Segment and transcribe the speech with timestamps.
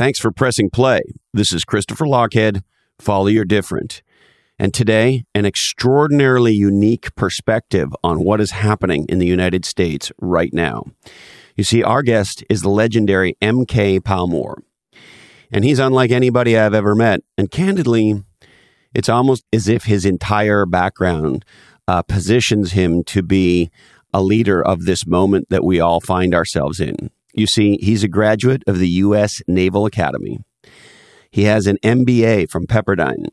[0.00, 1.02] Thanks for pressing play.
[1.34, 2.62] This is Christopher Lochhead,
[2.98, 4.00] Follow your different.
[4.58, 10.54] And today, an extraordinarily unique perspective on what is happening in the United States right
[10.54, 10.86] now.
[11.54, 14.00] You see, our guest is the legendary M.K.
[14.00, 14.62] Palmore.
[15.52, 17.20] And he's unlike anybody I've ever met.
[17.36, 18.24] And candidly,
[18.94, 21.44] it's almost as if his entire background
[21.86, 23.70] uh, positions him to be
[24.14, 27.10] a leader of this moment that we all find ourselves in.
[27.32, 29.40] You see, he's a graduate of the U.S.
[29.46, 30.38] Naval Academy.
[31.30, 33.26] He has an MBA from Pepperdine.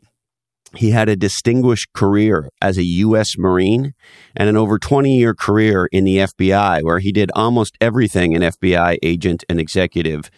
[0.74, 3.38] He had a distinguished career as a U.S.
[3.38, 3.94] Marine
[4.36, 8.42] and an over 20 year career in the FBI, where he did almost everything an
[8.42, 10.30] FBI agent and executive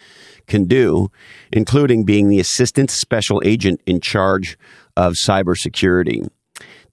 [0.47, 1.09] can do,
[1.51, 4.57] including being the assistant special agent in charge
[4.95, 6.29] of cybersecurity.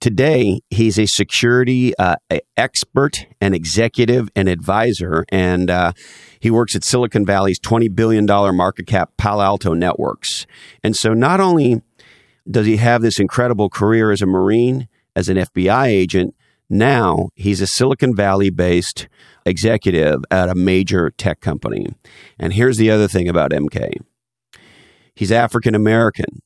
[0.01, 2.17] Today, he's a security uh,
[2.57, 5.93] expert and executive and advisor, and uh,
[6.39, 10.47] he works at Silicon Valley's $20 billion market cap Palo Alto Networks.
[10.85, 11.83] And so, not only
[12.49, 16.35] does he have this incredible career as a Marine, as an FBI agent,
[16.71, 19.09] now he's a Silicon Valley based
[19.45, 21.87] executive at a major tech company.
[22.39, 23.95] And here's the other thing about MK
[25.15, 26.41] he's African American.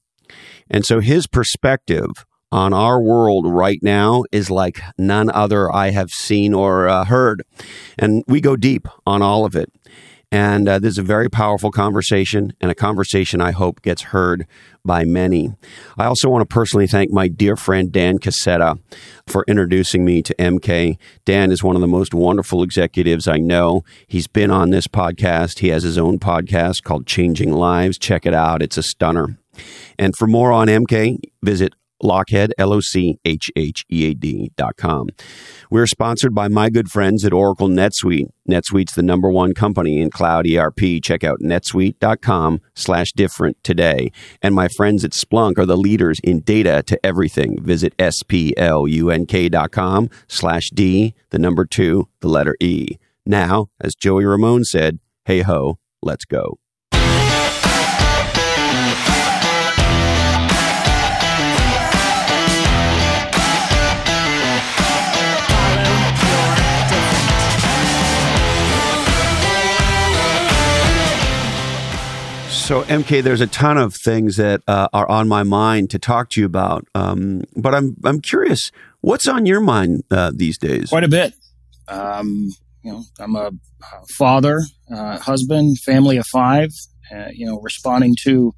[0.71, 6.11] And so his perspective on our world right now is like none other I have
[6.11, 7.43] seen or uh, heard.
[7.99, 9.73] And we go deep on all of it.
[10.31, 14.47] And uh, this is a very powerful conversation and a conversation I hope gets heard
[14.83, 15.55] by many.
[15.99, 18.79] I also want to personally thank my dear friend Dan Cassetta
[19.27, 20.97] for introducing me to MK.
[21.27, 23.85] Dan is one of the most wonderful executives I know.
[24.07, 25.59] He's been on this podcast.
[25.59, 27.99] He has his own podcast called Changing Lives.
[27.99, 28.63] Check it out.
[28.63, 29.39] It's a stunner.
[29.99, 34.53] And for more on MK, visit Lochhead, L O C H H E A D
[34.57, 35.09] dot com.
[35.71, 38.29] We're sponsored by my good friends at Oracle NetSuite.
[38.49, 41.03] NetSuite's the number one company in cloud ERP.
[41.03, 44.11] Check out netsuite.com slash different today.
[44.43, 47.63] And my friends at Splunk are the leaders in data to everything.
[47.63, 52.29] Visit S P L U N K dot com slash D, the number two, the
[52.29, 52.99] letter E.
[53.25, 56.59] Now, as Joey Ramone said, hey ho, let's go.
[72.73, 76.31] So, MK, there's a ton of things that uh, are on my mind to talk
[76.31, 78.73] to you about, um, but I'm I'm curious,
[79.03, 80.89] what's on your mind uh, these days?
[80.89, 81.35] Quite a bit.
[81.87, 82.49] Um,
[82.83, 83.51] you know, I'm a
[84.17, 86.71] father, uh, husband, family of five.
[87.15, 88.55] Uh, you know, responding to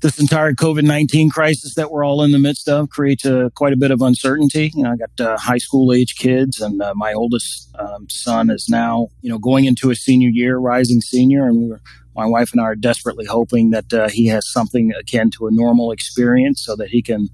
[0.00, 3.72] this entire COVID 19 crisis that we're all in the midst of creates a, quite
[3.72, 4.70] a bit of uncertainty.
[4.74, 8.50] You know, I got uh, high school age kids, and uh, my oldest um, son
[8.50, 11.80] is now, you know, going into a senior year, rising senior, and we're
[12.16, 15.50] my wife and I are desperately hoping that uh, he has something akin to a
[15.50, 17.28] normal experience so that he can,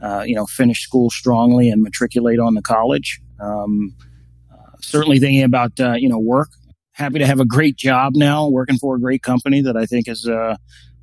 [0.00, 3.20] uh, you know, finish school strongly and matriculate on the college.
[3.38, 3.94] Um,
[4.50, 6.48] uh, certainly thinking about, uh, you know, work.
[6.92, 10.08] Happy to have a great job now, working for a great company that I think
[10.08, 10.28] is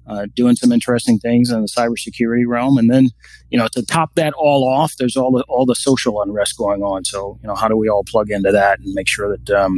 [0.10, 2.78] uh, doing some interesting things in the cybersecurity realm.
[2.78, 3.10] And then,
[3.50, 6.82] you know, to top that all off, there's all the all the social unrest going
[6.82, 7.06] on.
[7.06, 9.78] So, you know, how do we all plug into that and make sure that um,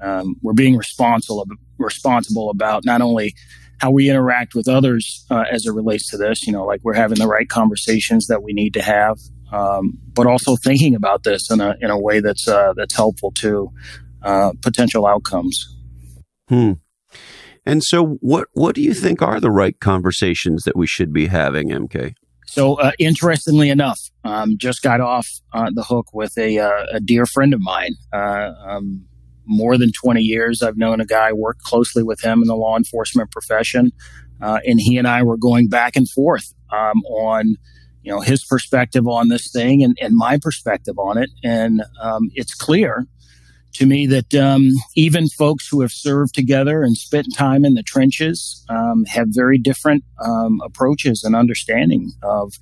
[0.00, 1.44] um, we're being responsible
[1.78, 3.34] responsible about not only
[3.80, 6.94] how we interact with others uh, as it relates to this, you know, like we're
[6.94, 9.18] having the right conversations that we need to have,
[9.52, 13.32] um, but also thinking about this in a in a way that's uh, that's helpful
[13.32, 13.70] to
[14.22, 15.74] uh, potential outcomes.
[16.48, 16.72] Hmm.
[17.68, 21.26] And so, what what do you think are the right conversations that we should be
[21.26, 22.14] having, MK?
[22.46, 26.98] So, uh, interestingly enough, um, just got off uh, the hook with a, uh, a
[27.00, 27.92] dear friend of mine.
[28.10, 29.04] Uh, um,
[29.44, 30.62] more than 20 years.
[30.62, 33.92] I've known a guy, worked closely with him in the law enforcement profession.
[34.40, 37.56] Uh, and he and I were going back and forth um, on,
[38.02, 41.30] you know, his perspective on this thing and, and my perspective on it.
[41.42, 43.06] And um, it's clear
[43.78, 47.82] to me that um, even folks who have served together and spent time in the
[47.82, 52.54] trenches um, have very different um, approaches and understanding of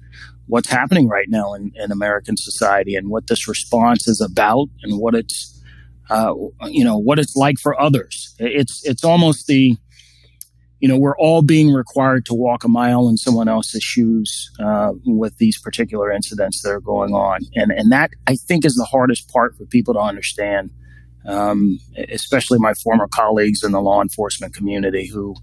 [0.46, 4.98] what's happening right now in, in American society and what this response is about and
[4.98, 5.52] what it's
[6.08, 6.32] uh,
[6.66, 8.34] you know what it's like for others.
[8.38, 9.76] It's it's almost the
[10.80, 14.92] you know we're all being required to walk a mile in someone else's shoes uh,
[15.04, 18.84] with these particular incidents that are going on, and and that I think is the
[18.84, 20.70] hardest part for people to understand,
[21.26, 21.78] um,
[22.10, 25.34] especially my former colleagues in the law enforcement community who.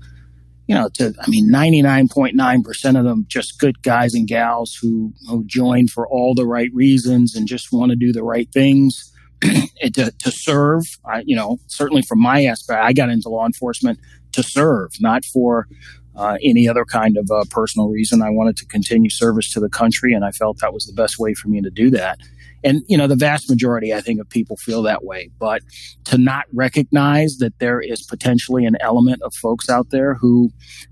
[0.66, 4.14] You know, to I mean, ninety nine point nine percent of them just good guys
[4.14, 8.14] and gals who who join for all the right reasons and just want to do
[8.14, 9.14] the right things
[9.94, 10.84] to, to serve.
[11.06, 14.00] I, you know, certainly from my aspect, I got into law enforcement
[14.34, 15.68] to serve, not for
[16.16, 18.22] uh, any other kind of uh, personal reason.
[18.22, 21.20] I wanted to continue service to the country, and I felt that was the best
[21.20, 22.20] way for me to do that.
[22.64, 25.30] And, you know, the vast majority, I think, of people feel that way.
[25.38, 25.62] But
[26.06, 30.52] to not recognize that there is potentially an element of folks out there who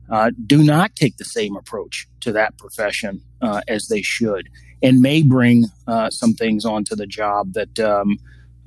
[0.10, 4.50] uh, do not take the same approach to that profession uh, as they should
[4.84, 8.18] and may bring uh, some things onto the job that um,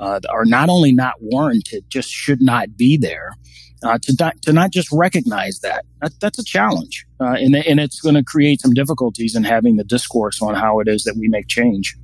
[0.00, 3.32] uh, are not only not warranted, just should not be there.
[3.82, 7.04] Uh, to, not, to not just recognize that, that that's a challenge.
[7.20, 10.80] Uh, and, and it's going to create some difficulties in having the discourse on how
[10.80, 11.94] it is that we make change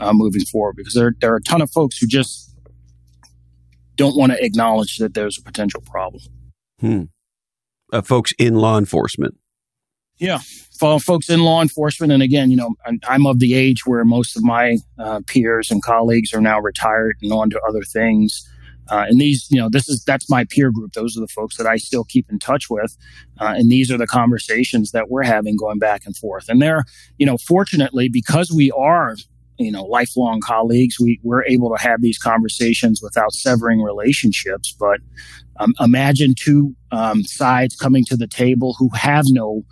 [0.00, 2.54] uh, moving forward because there, there are a ton of folks who just
[3.96, 6.22] don't want to acknowledge that there's a potential problem.
[6.80, 7.02] Hmm.
[7.92, 9.36] Uh, folks in law enforcement.
[10.18, 10.38] Yeah,
[10.78, 12.12] folks in law enforcement.
[12.12, 12.74] And again, you know,
[13.08, 17.16] I'm of the age where most of my uh, peers and colleagues are now retired
[17.22, 18.46] and on to other things.
[18.88, 20.92] Uh, and these, you know, this is that's my peer group.
[20.92, 22.96] Those are the folks that I still keep in touch with,
[23.40, 26.48] uh, and these are the conversations that we're having going back and forth.
[26.48, 26.84] And they're,
[27.16, 29.16] you know, fortunately because we are
[29.60, 30.98] you know lifelong colleagues.
[30.98, 35.00] We we're able to have these conversations without severing relationships but
[35.60, 39.62] um, imagine two um, sides coming to the table who have no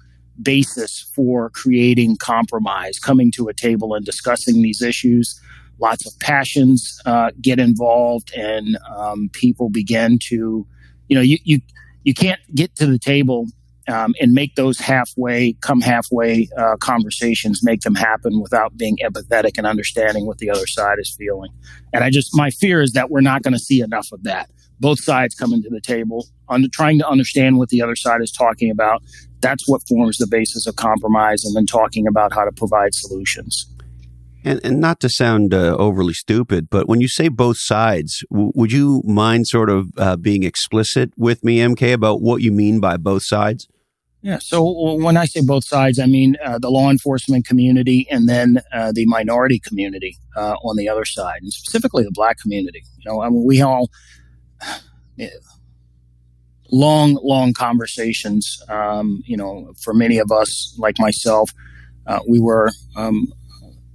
[0.40, 5.40] basis for creating compromise coming to a table and discussing these issues.
[5.81, 10.67] Lots of passions uh, get involved and um, people begin to
[11.08, 11.61] you know you, you
[12.05, 13.46] you can't get to the table
[13.88, 19.52] um, and make those halfway, come halfway uh, conversations, make them happen without being empathetic
[19.56, 21.50] and understanding what the other side is feeling.
[21.93, 24.50] And I just, my fear is that we're not going to see enough of that.
[24.81, 28.31] Both sides coming to the table, under, trying to understand what the other side is
[28.31, 29.02] talking about.
[29.40, 33.67] That's what forms the basis of compromise, and then talking about how to provide solutions.
[34.44, 38.52] And, and not to sound uh, overly stupid, but when you say both sides, w-
[38.55, 42.79] would you mind sort of uh, being explicit with me, MK, about what you mean
[42.79, 43.67] by both sides?
[44.20, 44.38] Yeah.
[44.38, 48.60] So when I say both sides, I mean uh, the law enforcement community and then
[48.72, 52.82] uh, the minority community uh, on the other side, and specifically the black community.
[52.98, 53.90] You know, I mean, we all
[56.70, 58.60] long, long conversations.
[58.68, 61.52] Um, you know, for many of us, like myself,
[62.06, 63.32] uh, we were um,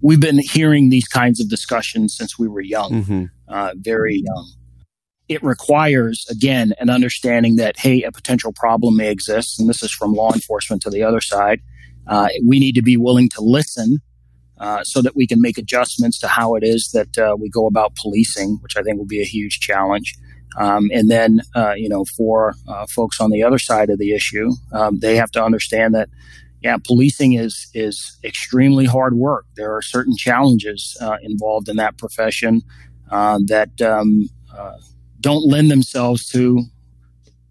[0.02, 3.26] we've been hearing these kinds of discussions since we were young, mm-hmm.
[3.50, 4.48] Uh, very young
[5.30, 9.60] it requires, again, an understanding that, hey, a potential problem may exist.
[9.60, 11.62] And this is from law enforcement to the other side.
[12.08, 14.02] Uh, we need to be willing to listen
[14.60, 17.66] uh, so that we can make adjustments to how it is that uh, we go
[17.68, 20.16] about policing, which I think will be a huge challenge.
[20.60, 24.14] Um, and then, uh, you know, for uh, folks on the other side of the
[24.14, 26.10] issue, um, they have to understand that,
[26.62, 29.46] yeah, policing is is extremely hard work.
[29.56, 32.62] There are certain challenges uh, involved in that profession
[33.10, 34.30] that um,
[35.24, 36.64] don't lend themselves to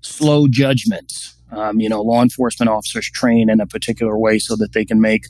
[0.02, 1.34] slow judgments.
[1.50, 5.00] Um, you know, law enforcement officers train in a particular way so that they can
[5.00, 5.24] make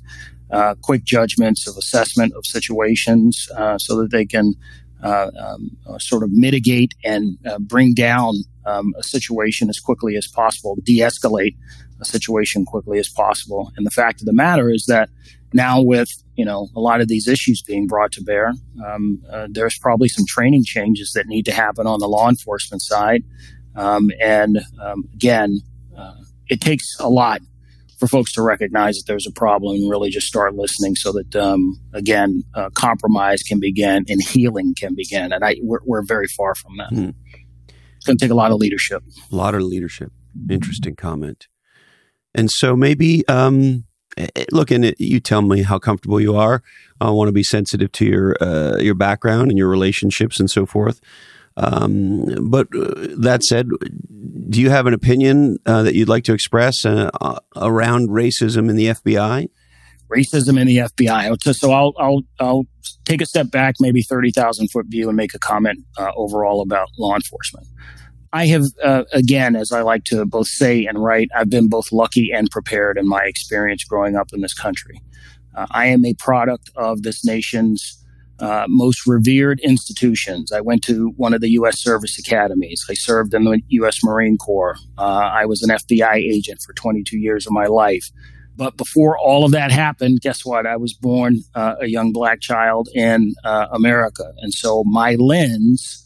[0.51, 4.55] uh, quick judgments of assessment of situations, uh, so that they can
[5.03, 8.35] uh, um, uh, sort of mitigate and uh, bring down
[8.67, 11.57] um, a situation as quickly as possible, de-escalate
[12.01, 13.73] a situation quickly as possible.
[13.77, 15.09] And the fact of the matter is that
[15.55, 18.53] now with you know a lot of these issues being brought to bear
[18.87, 22.83] um, uh, there's probably some training changes that need to happen on the law enforcement
[22.83, 23.23] side.
[23.75, 25.61] Um, and um, again
[25.97, 26.15] uh,
[26.49, 27.41] it takes a lot
[28.03, 31.37] for folks to recognize that there's a problem and really just start listening so that
[31.37, 35.33] um, again uh, compromise can begin and healing can begin.
[35.33, 36.89] And I, we're, we're very far from that.
[36.89, 37.11] Hmm.
[37.97, 39.05] it's going to take a lot of leadership.
[39.31, 40.13] A lot of leadership.
[40.51, 41.47] Interesting comment.
[42.35, 43.85] And so maybe um,
[44.17, 46.63] Eh, eh, look, and you tell me how comfortable you are.
[47.01, 50.67] I want to be sensitive to your uh, your background and your relationships and so
[50.67, 51.01] forth.
[51.57, 53.69] Um, but uh, that said,
[54.49, 57.11] do you have an opinion uh, that you'd like to express uh,
[57.57, 59.49] around racism in the FBI?
[60.11, 61.55] Racism in the FBI.
[61.55, 62.65] So I'll I'll I'll
[63.05, 66.61] take a step back, maybe thirty thousand foot view, and make a comment uh, overall
[66.61, 67.67] about law enforcement.
[68.33, 71.93] I have, uh, again, as I like to both say and write, I've been both
[71.93, 75.01] lucky and prepared in my experience growing up in this country.
[75.55, 78.03] Uh, I am a product of this nation's
[78.39, 80.51] uh, most revered institutions.
[80.51, 81.79] I went to one of the U.S.
[81.79, 82.85] service academies.
[82.89, 84.03] I served in the U.S.
[84.03, 84.77] Marine Corps.
[84.97, 88.11] Uh, I was an FBI agent for 22 years of my life.
[88.57, 90.67] But before all of that happened, guess what?
[90.67, 94.33] I was born uh, a young black child in uh, America.
[94.39, 96.02] And so my lens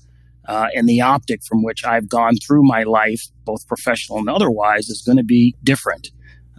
[0.47, 4.89] uh, and the optic from which I've gone through my life, both professional and otherwise,
[4.89, 6.11] is going to be different.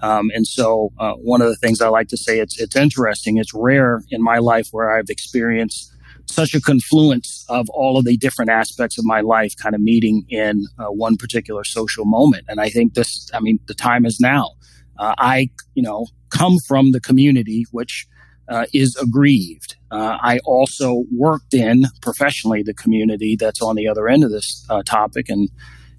[0.01, 3.37] Um, and so, uh, one of the things I like to say, it's it's interesting.
[3.37, 5.91] It's rare in my life where I've experienced
[6.29, 10.25] such a confluence of all of the different aspects of my life kind of meeting
[10.29, 12.43] in uh, one particular social moment.
[12.47, 14.51] And I think this, I mean, the time is now.
[14.99, 18.07] Uh, I, you know, come from the community, which
[18.49, 19.76] uh, is aggrieved.
[19.89, 24.65] Uh, I also worked in professionally the community that's on the other end of this
[24.69, 25.29] uh, topic.
[25.29, 25.49] And,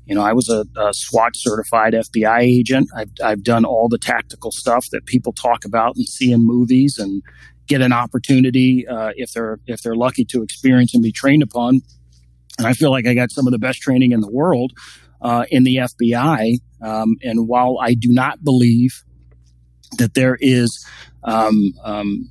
[0.07, 2.90] you know, I was a, a, SWAT certified FBI agent.
[2.95, 6.99] I've, I've done all the tactical stuff that people talk about and see in movies
[6.99, 7.23] and
[7.66, 11.80] get an opportunity uh, if they're if they're lucky to experience and be trained upon.
[12.59, 14.73] And I feel like I got some of the best training in the world
[15.21, 16.57] uh, in the FBI.
[16.83, 19.04] Um, and while I do not believe
[19.99, 20.85] that there is
[21.23, 22.30] um, um,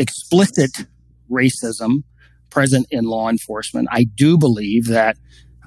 [0.00, 0.86] explicit
[1.30, 2.02] racism
[2.48, 3.86] present in law enforcement.
[3.92, 5.16] I do believe that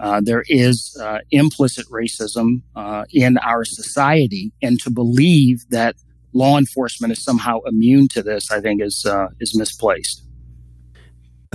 [0.01, 5.95] uh, there is uh, implicit racism uh, in our society, and to believe that
[6.33, 10.25] law enforcement is somehow immune to this, I think, is uh, is misplaced.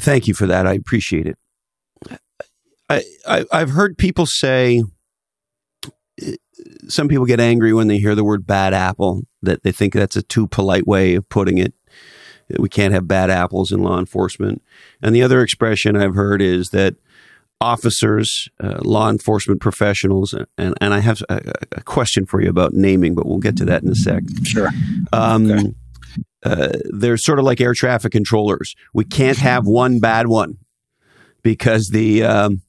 [0.00, 0.66] Thank you for that.
[0.66, 1.36] I appreciate it.
[2.88, 4.82] I, I I've heard people say
[6.88, 10.16] some people get angry when they hear the word bad apple that they think that's
[10.16, 11.74] a too polite way of putting it
[12.58, 14.62] we can't have bad apples in law enforcement.
[15.02, 16.96] And the other expression I've heard is that
[17.60, 21.40] officers, uh, law enforcement professionals, and, and I have a,
[21.72, 24.22] a, question for you about naming, but we'll get to that in a sec.
[24.44, 24.68] Sure.
[25.12, 25.74] Um, okay.
[26.44, 28.76] uh, they're sort of like air traffic controllers.
[28.94, 30.58] We can't have one bad one
[31.42, 32.62] because the um,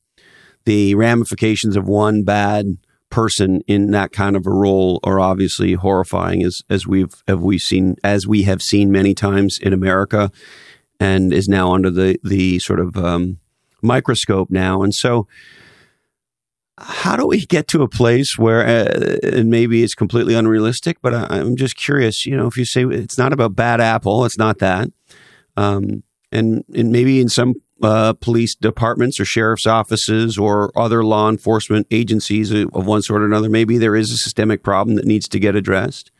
[0.66, 2.78] the ramifications of one bad
[3.10, 7.58] person in that kind of a role are obviously horrifying as as we've have we
[7.58, 10.32] seen as we have seen many times in America
[11.00, 13.40] and is now under the the sort of um,
[13.82, 14.82] microscope now.
[14.82, 15.28] And so
[16.78, 21.14] how do we get to a place where uh, and maybe it's completely unrealistic but
[21.14, 24.38] I, am just curious you know if you say it's not about bad apple it's
[24.38, 24.90] not that.
[25.58, 31.30] Um, and and maybe in some uh, police departments or sheriff's offices or other law
[31.30, 33.50] enforcement agencies of one sort or another.
[33.50, 36.12] Maybe there is a systemic problem that needs to get addressed.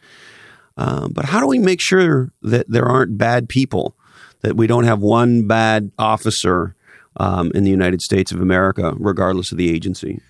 [0.78, 3.96] Um, but how do we make sure that there aren't bad people,
[4.42, 6.76] that we don't have one bad officer
[7.18, 10.22] um, in the United States of America, regardless of the agency?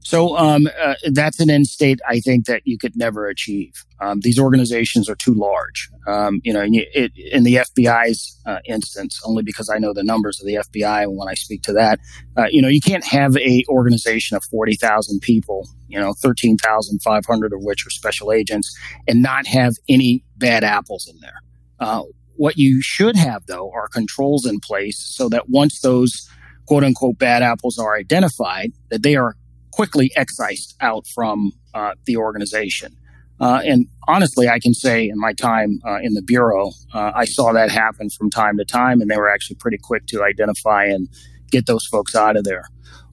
[0.00, 3.72] So um, uh, that's an end state I think that you could never achieve.
[4.00, 5.90] Um, these organizations are too large.
[6.06, 10.40] Um, you know, it, in the FBI's uh, instance, only because I know the numbers
[10.40, 11.98] of the FBI and when I speak to that,
[12.36, 16.56] uh, you know, you can't have a organization of forty thousand people, you know, thirteen
[16.56, 18.74] thousand five hundred of which are special agents,
[19.06, 21.42] and not have any bad apples in there.
[21.80, 22.02] Uh,
[22.36, 26.30] what you should have, though, are controls in place so that once those
[26.66, 29.34] quote unquote bad apples are identified, that they are
[29.70, 32.96] quickly excised out from uh, the organization.
[33.40, 37.24] Uh, and honestly, I can say in my time uh, in the bureau, uh, I
[37.24, 40.84] saw that happen from time to time, and they were actually pretty quick to identify
[40.84, 41.08] and
[41.50, 42.64] get those folks out of there.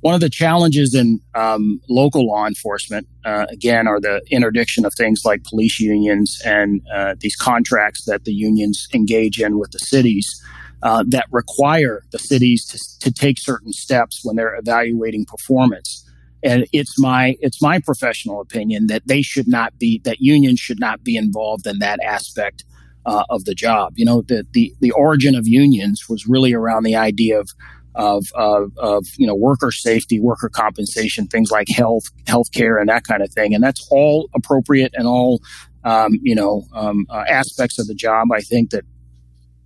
[0.01, 4.93] One of the challenges in um, local law enforcement, uh, again, are the interdiction of
[4.93, 9.79] things like police unions and uh, these contracts that the unions engage in with the
[9.79, 10.41] cities.
[10.81, 16.04] that require the cities to, to take certain steps when they're evaluating performance
[16.45, 20.79] and it's my it's my professional opinion that they should not be that unions should
[20.79, 22.63] not be involved in that aspect
[23.05, 23.93] uh, of the job.
[23.95, 27.49] You know, the, the the origin of unions was really around the idea of
[27.95, 32.89] of, of, of you know worker safety, worker compensation, things like health, health care, and
[32.89, 33.55] that kind of thing.
[33.55, 35.41] And that's all appropriate and all
[35.83, 38.27] um, you know um, uh, aspects of the job.
[38.31, 38.83] I think that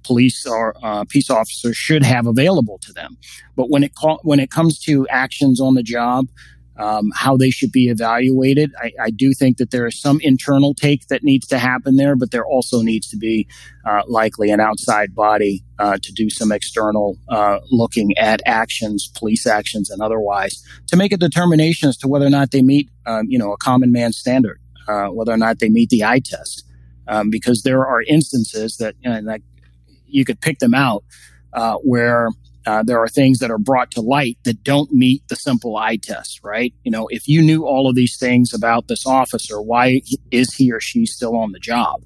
[0.03, 3.17] police or uh, peace officers should have available to them.
[3.55, 6.27] But when it co- when it comes to actions on the job,
[6.79, 8.71] um, how they should be evaluated.
[8.81, 12.15] I, I, do think that there is some internal take that needs to happen there,
[12.15, 13.47] but there also needs to be
[13.85, 19.45] uh, likely an outside body uh, to do some external uh, looking at actions, police
[19.45, 23.25] actions, and otherwise, to make a determination as to whether or not they meet, um,
[23.27, 26.65] you know, a common man standard, uh, whether or not they meet the eye test.
[27.09, 29.41] Um, because there are instances that, you know, like
[30.05, 31.03] you could pick them out
[31.53, 32.29] uh, where
[32.65, 35.97] uh, there are things that are brought to light that don't meet the simple eye
[35.97, 36.73] test, right?
[36.83, 40.01] You know, if you knew all of these things about this officer, why
[40.31, 42.03] is he or she still on the job?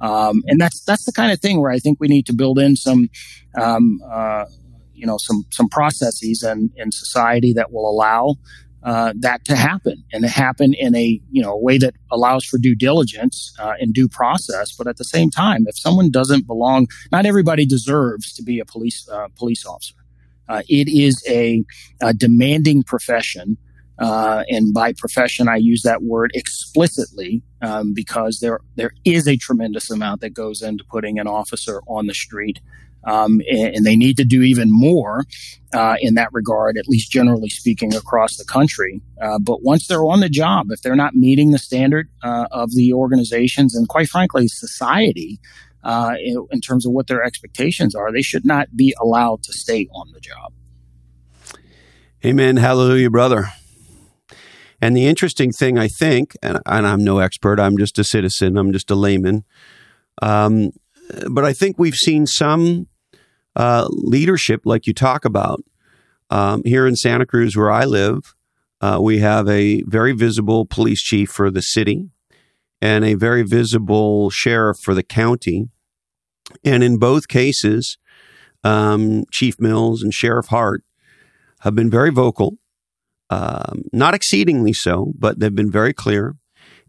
[0.00, 2.58] Um, and that's that's the kind of thing where I think we need to build
[2.58, 3.08] in some,
[3.54, 4.46] um, uh,
[4.92, 8.36] you know, some some processes and in, in society that will allow
[8.84, 12.44] uh, that to happen and to happen in a you know a way that allows
[12.44, 14.72] for due diligence uh, and due process.
[14.72, 18.64] But at the same time, if someone doesn't belong, not everybody deserves to be a
[18.64, 19.94] police uh, police officer.
[20.48, 21.64] Uh, it is a,
[22.00, 23.56] a demanding profession.
[23.98, 29.36] Uh, and by profession, I use that word explicitly um, because there there is a
[29.36, 32.58] tremendous amount that goes into putting an officer on the street
[33.04, 35.24] Um, and, and, they need to do even more
[35.74, 39.00] uh, in that regard, at least generally speaking, across the country.
[39.20, 42.70] Uh, but once they're on the job, if they're not meeting the standard uh, of
[42.74, 45.40] the organizations and, quite frankly, society
[45.82, 49.52] uh, in, in terms of what their expectations are, they should not be allowed to
[49.52, 50.52] stay on the job.
[52.24, 52.56] Amen.
[52.56, 53.48] Hallelujah, brother.
[54.80, 58.56] And the interesting thing, I think, and, and, I'm no expert, I'm just a citizen,
[58.56, 59.44] I'm just a layman,
[60.20, 60.70] um,
[61.30, 62.88] but I think we've seen some
[63.56, 65.62] uh, leadership, like you talk about.
[66.30, 68.34] Um, here in Santa Cruz, where I live,
[68.80, 72.08] uh, we have a very visible police chief for the city
[72.80, 75.68] and a very visible sheriff for the county.
[76.64, 77.98] And in both cases,
[78.64, 80.82] um, Chief Mills and Sheriff Hart
[81.60, 82.58] have been very vocal,
[83.30, 86.36] um, not exceedingly so, but they've been very clear.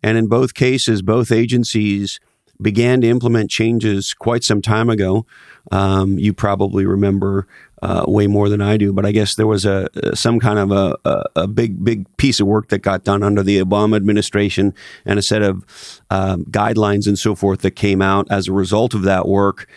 [0.01, 2.20] And in both cases, both agencies
[2.62, 5.25] began to implement changes quite some time ago.
[5.72, 7.48] Um, you probably remember
[7.81, 10.72] uh, way more than I do, but I guess there was a some kind of
[10.72, 14.74] a, a, a, big big piece of work that got done under the Obama administration
[15.05, 18.93] and a set of uh, guidelines and so forth that came out as a result
[18.93, 19.67] of that work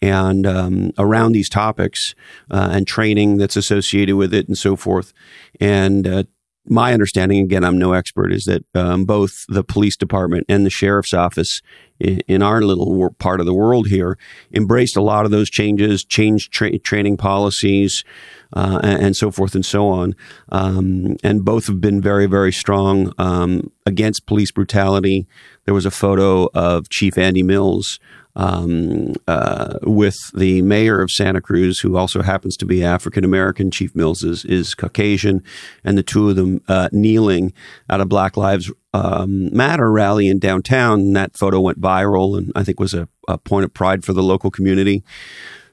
[0.00, 2.14] and um, around these topics
[2.50, 5.12] uh, and training that's associated with it and so forth.
[5.60, 6.24] And uh,
[6.68, 10.70] my understanding, again, I'm no expert, is that um, both the police department and the
[10.70, 11.60] sheriff's office
[11.98, 14.18] in, in our little part of the world here
[14.52, 18.04] embraced a lot of those changes, changed tra- training policies,
[18.52, 20.14] uh, and, and, so forth and so on.
[20.50, 25.26] Um, and both have been very, very strong um, against police brutality.
[25.64, 27.98] There was a photo of Chief Andy Mills
[28.36, 33.70] um, uh, with the mayor of Santa Cruz, who also happens to be African American.
[33.70, 35.42] Chief Mills is, is Caucasian,
[35.82, 37.52] and the two of them uh, kneeling
[37.88, 41.00] at a Black Lives um, Matter rally in downtown.
[41.00, 44.12] And that photo went viral, and I think was a, a point of pride for
[44.12, 45.02] the local community.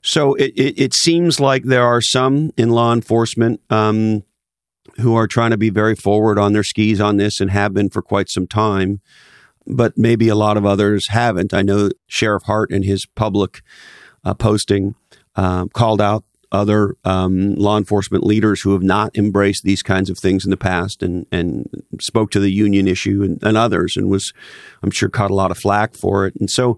[0.01, 4.24] So it, it, it, seems like there are some in law enforcement um,
[4.98, 7.89] who are trying to be very forward on their skis on this and have been
[7.89, 9.00] for quite some time
[9.65, 11.53] but maybe a lot of others haven't.
[11.53, 13.62] I know Sheriff Hart in his public
[14.24, 14.96] uh, posting
[15.35, 20.20] uh, called out other um, law enforcement leaders who have not embraced these kinds of
[20.20, 21.68] things in the past and, and
[22.00, 24.31] spoke to the union issue and, and others and was,
[24.83, 26.35] I'm sure, caught a lot of flack for it.
[26.40, 26.77] And so,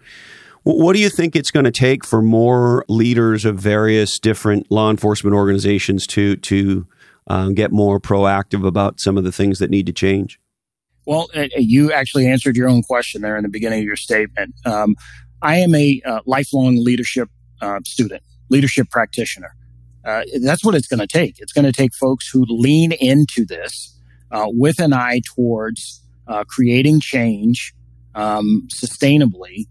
[0.63, 4.89] what do you think it's going to take for more leaders of various different law
[4.89, 6.87] enforcement organizations to to
[7.27, 10.39] um, get more proactive about some of the things that need to change?
[11.05, 13.95] Well, uh, uh, you actually answered your own question there in the beginning of your
[13.95, 14.55] statement.
[14.65, 14.95] Um,
[15.41, 17.29] I am a uh, lifelong leadership
[17.61, 19.55] uh, student, leadership practitioner.
[20.03, 21.39] Uh, that's what it's going to take.
[21.39, 23.97] It's going to take folks who lean into this
[24.31, 26.01] uh, with an eye towards
[26.47, 27.73] creating change
[28.15, 29.67] um, sustainably,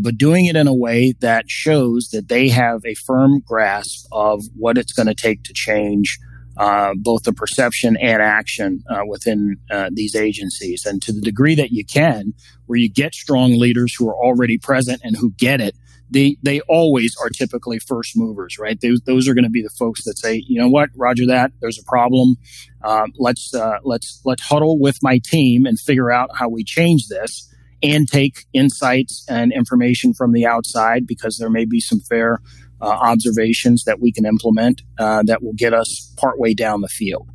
[0.00, 4.44] but doing it in a way that shows that they have a firm grasp of
[4.56, 6.18] what it's going to take to change
[6.58, 10.84] uh, both the perception and action uh, within uh, these agencies.
[10.84, 12.34] And to the degree that you can,
[12.66, 15.76] where you get strong leaders who are already present and who get it,
[16.10, 18.80] they, they always are typically first movers, right?
[18.80, 21.52] Those, those are going to be the folks that say, you know what, Roger that,
[21.60, 22.36] there's a problem.
[22.82, 27.08] Um, let's, uh, let's, let's huddle with my team and figure out how we change
[27.08, 32.40] this and take insights and information from the outside because there may be some fair
[32.80, 37.28] uh, observations that we can implement uh, that will get us partway down the field.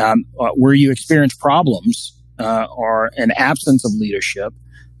[0.00, 4.52] Um, uh, where you experience problems uh, are an absence of leadership,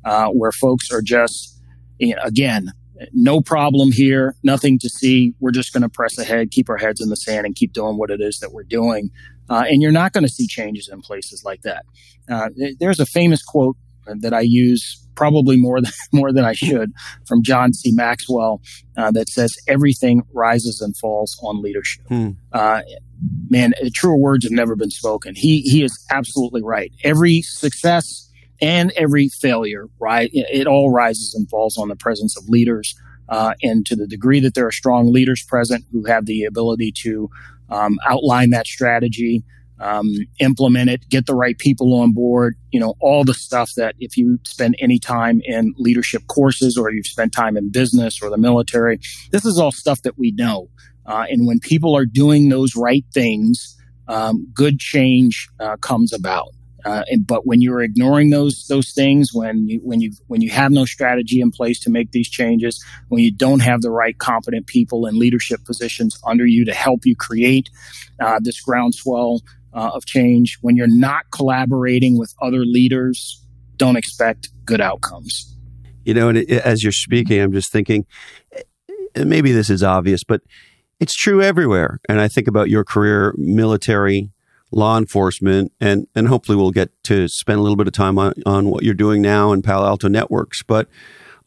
[0.04, 1.60] uh, where folks are just,
[2.00, 2.72] again,
[3.12, 5.34] no problem here, nothing to see.
[5.38, 7.98] We're just going to press ahead, keep our heads in the sand, and keep doing
[7.98, 9.10] what it is that we're doing.
[9.50, 11.84] Uh, and you're not going to see changes in places like that.
[12.80, 16.92] there's a famous quote that I use probably more than more than I should
[17.26, 17.92] from John C.
[17.92, 18.60] Maxwell
[18.96, 22.06] uh, that says everything rises and falls on leadership.
[22.08, 22.30] Hmm.
[22.52, 22.82] Uh,
[23.48, 25.34] man, truer words have never been spoken.
[25.34, 26.92] He he is absolutely right.
[27.02, 30.30] Every success and every failure, right?
[30.32, 32.94] It all rises and falls on the presence of leaders.
[33.28, 36.92] Uh, and to the degree that there are strong leaders present who have the ability
[36.92, 37.28] to
[37.70, 39.42] um, outline that strategy,
[39.80, 43.94] um, implement it, get the right people on board, you know, all the stuff that
[43.98, 48.30] if you spend any time in leadership courses or you've spent time in business or
[48.30, 48.98] the military,
[49.30, 50.68] this is all stuff that we know.
[51.04, 53.76] Uh, and when people are doing those right things,
[54.08, 56.48] um, good change uh, comes about.
[56.86, 60.50] Uh, and, but when you're ignoring those those things, when you when you when you
[60.50, 64.16] have no strategy in place to make these changes, when you don't have the right
[64.18, 67.70] competent people in leadership positions under you to help you create
[68.20, 69.40] uh, this groundswell
[69.76, 70.58] uh, of change.
[70.62, 73.44] When you're not collaborating with other leaders,
[73.76, 75.54] don't expect good outcomes.
[76.04, 78.06] You know, and it, as you're speaking, I'm just thinking
[79.14, 80.42] maybe this is obvious, but
[80.98, 82.00] it's true everywhere.
[82.08, 84.30] And I think about your career, military,
[84.70, 88.34] law enforcement, and, and hopefully we'll get to spend a little bit of time on,
[88.44, 90.62] on what you're doing now in Palo Alto Networks.
[90.62, 90.88] But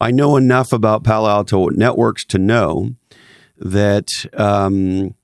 [0.00, 2.94] I know enough about Palo Alto Networks to know
[3.58, 5.14] that um,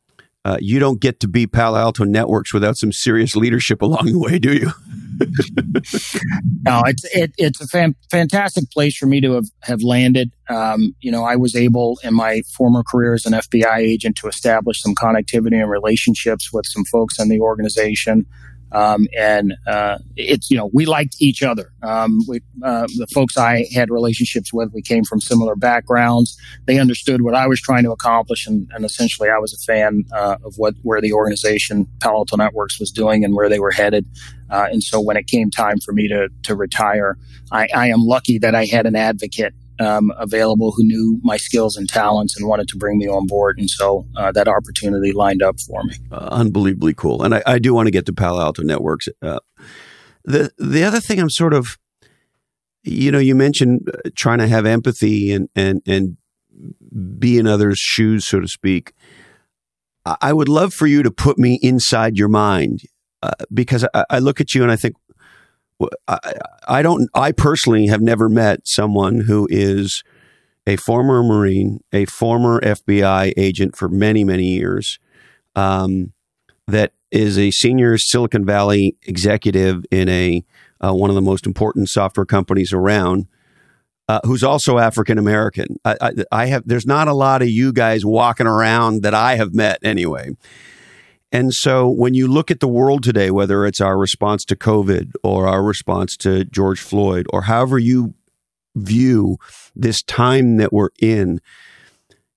[0.46, 4.18] uh, you don't get to be Palo Alto Networks without some serious leadership along the
[4.18, 4.70] way, do you?
[6.62, 10.30] no, it's it, it's a fan, fantastic place for me to have, have landed.
[10.48, 14.28] Um, you know, I was able in my former career as an FBI agent to
[14.28, 18.24] establish some connectivity and relationships with some folks in the organization.
[18.72, 21.72] Um, and uh, it's you know we liked each other.
[21.82, 26.36] Um, we, uh, the folks I had relationships with, we came from similar backgrounds.
[26.66, 30.04] They understood what I was trying to accomplish, and, and essentially, I was a fan
[30.12, 33.70] uh, of what where the organization Palo Alto Networks was doing and where they were
[33.70, 34.06] headed.
[34.50, 37.16] Uh, and so, when it came time for me to to retire,
[37.52, 41.76] I, I am lucky that I had an advocate um, available who knew my skills
[41.76, 43.58] and talents and wanted to bring me on board.
[43.58, 45.94] And so uh, that opportunity lined up for me.
[46.10, 47.22] Uh, unbelievably cool.
[47.22, 49.08] And I, I, do want to get to Palo Alto Networks.
[49.22, 49.40] Uh,
[50.24, 51.78] the the other thing I'm sort of,
[52.82, 56.16] you know, you mentioned uh, trying to have empathy and and and
[57.18, 58.92] be in others' shoes, so to speak.
[60.20, 62.82] I would love for you to put me inside your mind
[63.22, 64.94] uh, because I, I look at you and I think
[66.08, 66.34] I,
[66.68, 67.08] I don't.
[67.14, 70.02] I personally have never met someone who is
[70.66, 74.98] a former Marine, a former FBI agent for many many years,
[75.54, 76.12] um,
[76.66, 80.44] that is a senior Silicon Valley executive in a
[80.80, 83.26] uh, one of the most important software companies around.
[84.08, 85.80] Uh, who's also African American.
[85.84, 86.62] I, I, I have.
[86.64, 90.36] There's not a lot of you guys walking around that I have met anyway.
[91.32, 95.12] And so when you look at the world today, whether it's our response to COVID
[95.22, 98.14] or our response to George Floyd or however you
[98.76, 99.38] view
[99.74, 101.40] this time that we're in,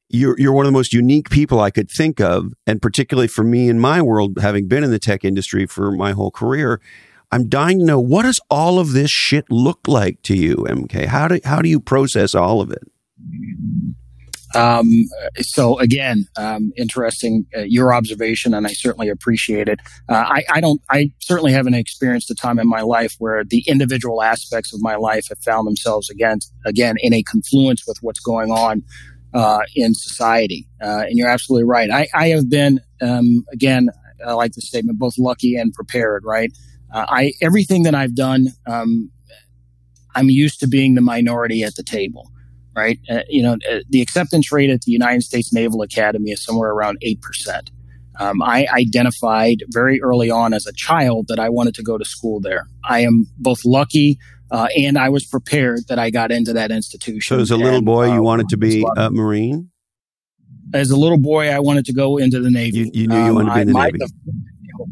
[0.09, 2.53] you're, you're one of the most unique people I could think of.
[2.65, 6.13] And particularly for me in my world, having been in the tech industry for my
[6.13, 6.81] whole career,
[7.31, 11.05] I'm dying to know what does all of this shit look like to you, MK?
[11.05, 12.83] How do, how do you process all of it?
[14.55, 15.05] Um,
[15.39, 19.79] so again, um, interesting uh, your observation, and I certainly appreciate it.
[20.07, 20.81] Uh, I, I, don't.
[20.89, 24.95] I certainly haven't experienced a time in my life where the individual aspects of my
[24.95, 28.83] life have found themselves again, again in a confluence with what's going on
[29.33, 30.67] uh, in society.
[30.81, 31.91] Uh, and you're absolutely right.
[31.91, 33.89] I, I have been um, again.
[34.25, 36.23] I like the statement, both lucky and prepared.
[36.25, 36.51] Right.
[36.91, 38.47] Uh, I everything that I've done.
[38.65, 39.11] Um,
[40.15, 42.31] I'm used to being the minority at the table
[42.79, 42.99] right?
[43.09, 46.71] Uh, you know, uh, the acceptance rate at the United States Naval Academy is somewhere
[46.71, 47.69] around 8%.
[48.19, 52.05] Um, I identified very early on as a child that I wanted to go to
[52.05, 52.67] school there.
[52.83, 54.17] I am both lucky
[54.51, 57.37] uh, and I was prepared that I got into that institution.
[57.37, 59.69] So, as a little and, boy, you uh, wanted to be a Marine?
[60.73, 62.79] As a little boy, I wanted to go into the Navy.
[62.79, 63.97] You, you knew you wanted to be in the um, Navy.
[63.99, 64.11] The,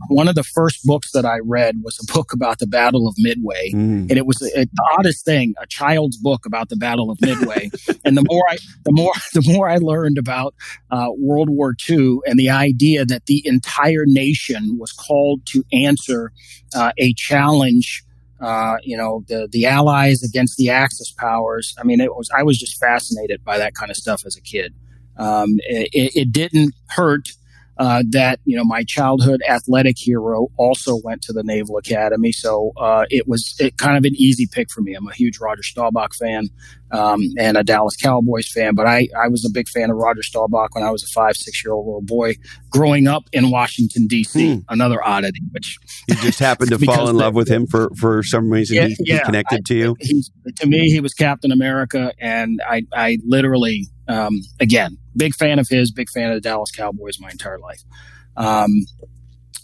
[0.10, 3.16] one of the first books that I read was a book about the Battle of
[3.18, 4.10] Midway, mm.
[4.10, 7.20] and it was a, a, the oddest thing, a child's book about the Battle of
[7.22, 7.70] Midway.
[8.06, 10.56] and the more I, the more, the more I learned about
[10.92, 16.32] uh, World War II and the idea that the entire nation was called to answer
[16.76, 18.04] uh, a challenge.
[18.40, 21.74] Uh, you know, the the Allies against the Axis powers.
[21.80, 24.42] I mean, it was I was just fascinated by that kind of stuff as a
[24.42, 24.76] kid.
[25.18, 27.30] Um, it, it didn't hurt
[27.80, 32.72] uh, that you know my childhood athletic hero also went to the Naval Academy, so
[32.78, 34.94] uh, it was it kind of an easy pick for me.
[34.94, 36.50] I'm a huge Roger Staubach fan
[36.92, 40.24] um, and a Dallas Cowboys fan, but I, I was a big fan of Roger
[40.24, 42.36] Staubach when I was a five six year old little boy
[42.70, 44.56] growing up in Washington D.C.
[44.56, 44.60] Hmm.
[44.70, 48.50] Another oddity, which you just happened to fall in love with him for for some
[48.50, 48.76] reason.
[48.76, 49.96] Yeah, he, yeah, connected I, to you.
[50.56, 55.68] to me, he was Captain America, and I I literally um, again, big fan of
[55.68, 57.84] his, big fan of the Dallas Cowboys my entire life.
[58.36, 58.86] Um,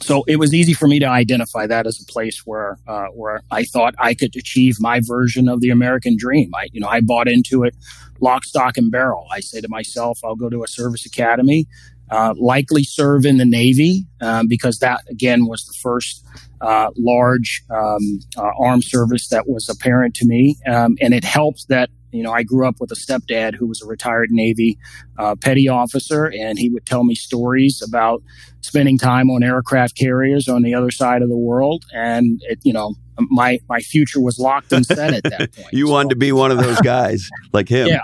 [0.03, 3.41] so it was easy for me to identify that as a place where uh, where
[3.51, 6.51] I thought I could achieve my version of the American dream.
[6.53, 7.75] I you know I bought into it,
[8.19, 9.27] lock, stock, and barrel.
[9.31, 11.67] I say to myself, I'll go to a service academy,
[12.11, 16.25] uh, likely serve in the Navy um, because that again was the first
[16.59, 21.69] uh, large um, uh, armed service that was apparent to me, um, and it helped
[21.69, 24.77] that you know, I grew up with a stepdad who was a retired Navy
[25.17, 28.21] uh, petty officer, and he would tell me stories about
[28.61, 31.83] spending time on aircraft carriers on the other side of the world.
[31.93, 35.73] And it, you know, my my future was locked and set at that point.
[35.73, 37.87] you so, wanted to be one of those guys like him.
[37.87, 37.99] Yeah.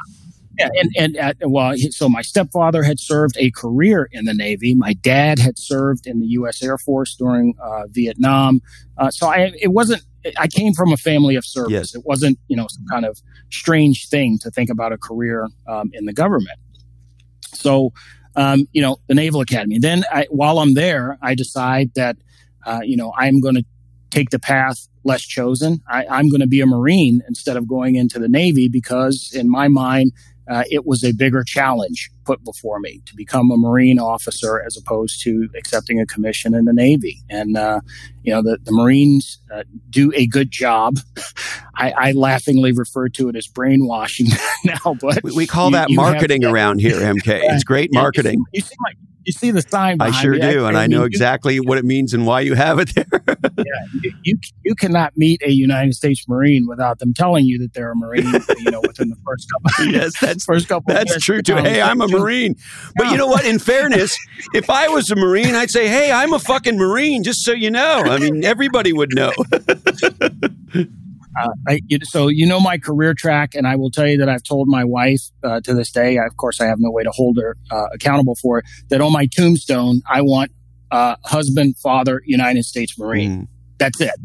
[0.58, 4.76] Yeah, and and uh, well, so my stepfather had served a career in the Navy.
[4.76, 6.62] My dad had served in the U.S.
[6.62, 8.60] Air Force during uh, Vietnam.
[8.98, 10.04] Uh, so I, it wasn't
[10.38, 11.72] I came from a family of service.
[11.72, 11.96] Yes.
[11.96, 15.92] It wasn't, you know, some kind of strange thing to think about a career um,
[15.94, 16.60] in the government.
[17.54, 17.94] So,
[18.36, 19.80] um, you know, the Naval Academy.
[19.80, 22.18] Then I, while I'm there, I decide that,
[22.66, 23.66] uh, you know, I'm going to
[24.10, 25.82] take the path less chosen.
[25.88, 29.50] I, I'm going to be a Marine instead of going into the Navy because in
[29.50, 30.12] my mind,
[30.50, 34.78] uh, it was a bigger challenge put before me to become a Marine officer as
[34.78, 37.24] opposed to accepting a commission in the Navy.
[37.28, 37.82] And, uh,
[38.22, 41.00] you know, the, the Marines uh, do a good job.
[41.76, 44.28] I, I, laughingly refer to it as brainwashing
[44.66, 47.40] now, but we, we call you, that you marketing around here, MK.
[47.50, 48.44] It's great marketing.
[48.54, 48.92] You, see my,
[49.26, 49.98] you see the sign.
[50.02, 50.40] I sure me.
[50.40, 52.80] do, I, and I, mean, know exactly you, what it means and why you have
[52.80, 53.08] it there.
[53.58, 53.64] yeah,
[54.02, 57.92] you, you, you cannot meet a United States Marine without them telling you that they're
[57.92, 58.26] a Marine.
[58.60, 59.92] you know, within the first couple.
[59.92, 60.94] yes, that's first couple.
[60.94, 61.56] That's true too.
[61.56, 62.19] Hey, I'm a Marine,
[62.96, 63.12] but yeah.
[63.12, 63.46] you know what?
[63.46, 64.18] In fairness,
[64.54, 67.72] if I was a Marine, I'd say, "Hey, I'm a fucking Marine," just so you
[67.72, 68.04] know.
[68.06, 69.34] I mean, everybody would know.
[71.40, 74.44] Uh, I, so you know my career track, and I will tell you that I've
[74.44, 76.18] told my wife uh, to this day.
[76.18, 78.66] of course, I have no way to hold her uh, accountable for it.
[78.90, 80.52] That on my tombstone, I want
[80.92, 83.44] uh, husband, father, United States Marine.
[83.44, 83.48] Mm.
[83.78, 84.16] That's it.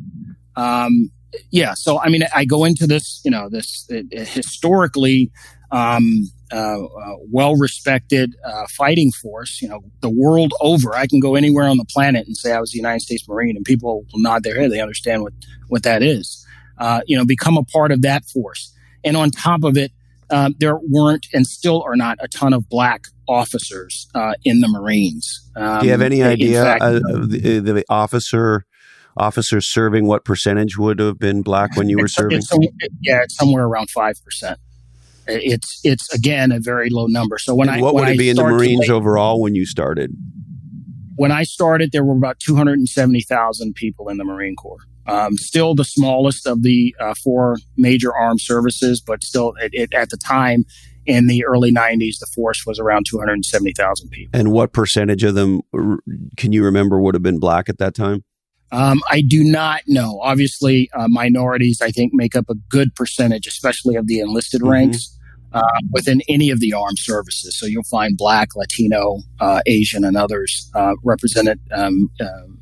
[0.57, 1.11] Um,
[1.51, 1.75] yeah.
[1.75, 5.31] So I mean, I go into this, you know, this historically
[5.71, 8.35] um, uh, uh, well respected
[8.71, 9.61] fighting force.
[9.61, 10.95] You know, the world over.
[10.95, 13.57] I can go anywhere on the planet and say I was a United States Marine,
[13.57, 14.71] and people will nod their head.
[14.71, 15.33] They understand what
[15.69, 16.45] what that is
[16.79, 18.73] uh, you know, become a part of that force.
[19.05, 19.93] And on top of it,
[20.31, 24.69] uh, there weren't and still are not a ton of black officers uh, in the
[24.69, 25.51] Marines.
[25.57, 28.64] Um, Do you have any idea fact, uh, the, the, officer
[29.17, 32.38] officers serving what percentage would have been black when you were serving?
[32.38, 32.51] It's,
[33.03, 34.59] yeah, it's somewhere around five percent.
[35.27, 37.39] It's it's again a very low number.
[37.39, 39.55] So when and I what when would it I be in the Marines overall when
[39.55, 40.13] you started?
[41.17, 44.57] When I started, there were about two hundred and seventy thousand people in the Marine
[44.57, 44.85] Corps.
[45.07, 49.95] Um, still the smallest of the uh, four major armed services, but still it, it,
[49.95, 50.65] at the time
[51.07, 54.39] in the early 90s, the force was around 270,000 people.
[54.39, 55.61] And what percentage of them,
[56.37, 58.25] can you remember, would have been black at that time?
[58.73, 60.21] Um, I do not know.
[60.23, 64.71] Obviously, uh, minorities, I think, make up a good percentage, especially of the enlisted mm-hmm.
[64.71, 65.13] ranks.
[65.55, 65.62] Uh,
[65.93, 67.57] within any of the armed services.
[67.57, 72.59] So you'll find black, Latino, uh, Asian, and others uh, represented um, um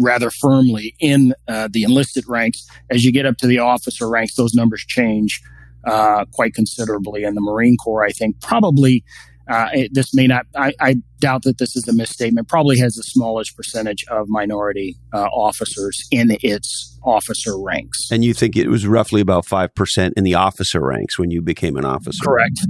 [0.00, 2.66] rather firmly in uh, the enlisted ranks.
[2.90, 5.40] As you get up to the officer ranks, those numbers change
[5.84, 7.24] uh, quite considerably.
[7.24, 9.04] In the Marine Corps, I think probably
[9.48, 10.46] uh, it, this may not.
[10.54, 12.46] I, I, doubt that this is a misstatement.
[12.46, 18.08] Probably has the smallest percentage of minority uh, officers in its officer ranks.
[18.12, 21.42] And you think it was roughly about five percent in the officer ranks when you
[21.42, 22.24] became an officer?
[22.24, 22.60] Correct.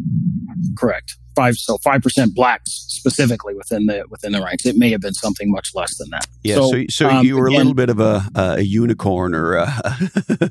[0.78, 4.66] Correct five so five percent blacks specifically within the within the ranks.
[4.66, 6.26] It may have been something much less than that.
[6.42, 9.34] Yeah, so so, so um, you were again, a little bit of a, a unicorn
[9.34, 10.50] or a,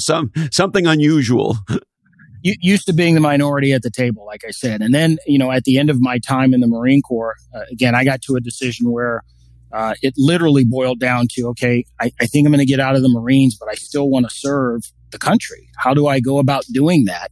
[0.00, 1.58] some something unusual.
[2.42, 5.50] Used to being the minority at the table, like I said, and then you know
[5.50, 8.36] at the end of my time in the Marine Corps, uh, again I got to
[8.36, 9.22] a decision where.
[9.70, 12.96] Uh, it literally boiled down to okay, I, I think I'm going to get out
[12.96, 15.68] of the Marines, but I still want to serve the country.
[15.76, 17.30] How do I go about doing that?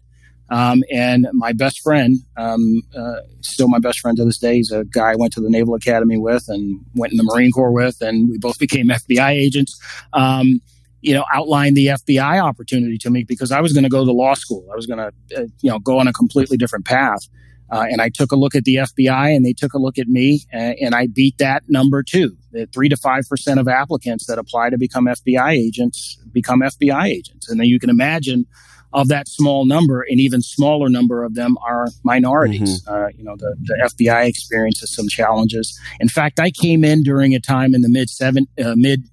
[0.49, 4.71] Um, and my best friend, um, uh, still my best friend to this day, is
[4.71, 7.73] a guy I went to the Naval Academy with and went in the Marine Corps
[7.73, 9.81] with, and we both became FBI agents.
[10.13, 10.61] Um,
[11.03, 14.13] you know, outlined the FBI opportunity to me because I was going to go to
[14.13, 14.67] law school.
[14.73, 17.29] I was going to, uh, you know, go on a completely different path.
[17.71, 20.07] Uh, and I took a look at the FBI and they took a look at
[20.07, 22.37] me and, and I beat that number too.
[22.53, 27.49] The three to 5% of applicants that apply to become FBI agents become FBI agents.
[27.49, 28.47] And then you can imagine
[28.93, 32.83] of that small number, an even smaller number of them are minorities.
[32.83, 33.05] Mm-hmm.
[33.05, 35.79] Uh, you know, the, the FBI experiences some challenges.
[36.01, 39.05] In fact, I came in during a time in the mid seven uh, mid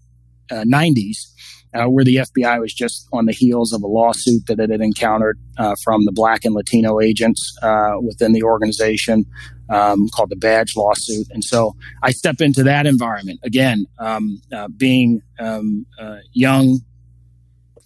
[0.51, 1.32] uh, nineties.
[1.73, 4.81] Uh, where the FBI was just on the heels of a lawsuit that it had
[4.81, 9.25] encountered uh, from the black and Latino agents uh, within the organization
[9.69, 11.27] um, called the Badge lawsuit.
[11.31, 14.39] And so I step into that environment again, um,
[14.77, 15.87] being um,
[16.31, 16.81] young,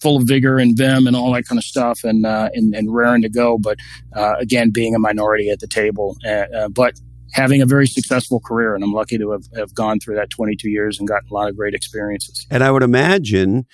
[0.01, 2.93] full of vigor and vim and all that kind of stuff and uh, and, and
[2.93, 3.57] raring to go.
[3.57, 3.77] But
[4.15, 6.99] uh, again, being a minority at the table, uh, uh but
[7.33, 10.69] having a very successful career, and I'm lucky to have, have gone through that 22
[10.69, 12.45] years and gotten a lot of great experiences.
[12.49, 13.65] And I would imagine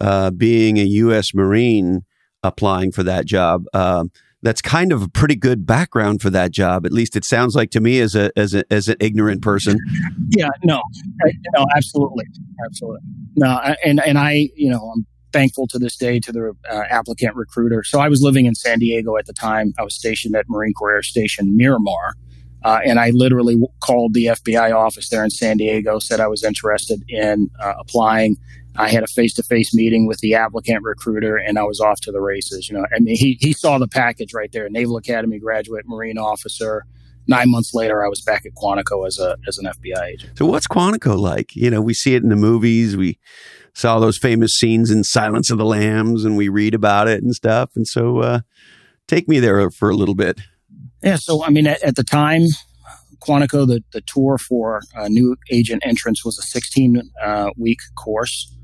[0.00, 1.34] uh, being a U.S.
[1.34, 2.04] Marine
[2.42, 3.64] applying for that job.
[3.72, 4.10] Um,
[4.42, 6.86] that's kind of a pretty good background for that job.
[6.86, 9.78] At least it sounds like to me as a as a as an ignorant person.
[10.36, 10.82] Yeah, no,
[11.56, 12.26] no, absolutely,
[12.66, 13.00] absolutely.
[13.34, 17.34] No, and and I, you know, I'm thankful to this day to the uh, applicant
[17.34, 17.82] recruiter.
[17.82, 19.72] So I was living in San Diego at the time.
[19.78, 22.14] I was stationed at Marine Corps Air Station Miramar.
[22.64, 26.42] Uh, and I literally called the FBI office there in San Diego, said I was
[26.42, 28.36] interested in uh, applying.
[28.76, 32.00] I had a face to face meeting with the applicant recruiter and I was off
[32.02, 32.68] to the races.
[32.68, 36.18] You know, I mean, he, he saw the package right there Naval Academy graduate, Marine
[36.18, 36.84] officer,
[37.28, 40.38] nine months later, I was back at Quantico as a as an FBI agent.
[40.38, 41.54] So, what's Quantico like?
[41.54, 42.96] You know, we see it in the movies.
[42.96, 43.18] We
[43.74, 47.34] saw those famous scenes in Silence of the Lambs, and we read about it and
[47.34, 47.70] stuff.
[47.76, 48.40] And so, uh,
[49.06, 50.40] take me there for a little bit.
[51.02, 51.16] Yeah.
[51.16, 52.42] So, I mean, at, at the time,
[53.20, 58.54] Quantico, the, the tour for uh, new agent entrants was a 16 uh, week course.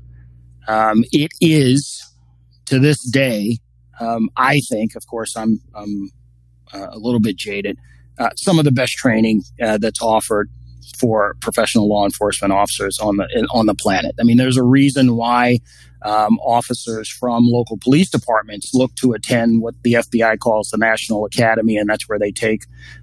[0.67, 2.03] Um, it is
[2.65, 3.59] to this day,
[3.99, 6.09] um, I think, of course, I'm, I'm
[6.73, 7.77] uh, a little bit jaded,
[8.17, 10.49] uh, some of the best training uh, that's offered
[10.97, 14.15] for professional law enforcement officers on the on the planet.
[14.19, 15.59] I mean, there's a reason why
[16.05, 21.25] um, officers from local police departments look to attend what the FBI calls the National
[21.25, 22.61] Academy, and that's where they take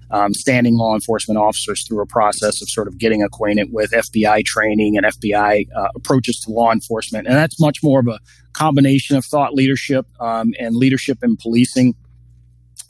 [0.09, 4.45] um, standing law enforcement officers through a process of sort of getting acquainted with FBI
[4.45, 7.27] training and FBI uh, approaches to law enforcement.
[7.27, 8.19] And that's much more of a
[8.53, 11.95] combination of thought leadership um, and leadership in policing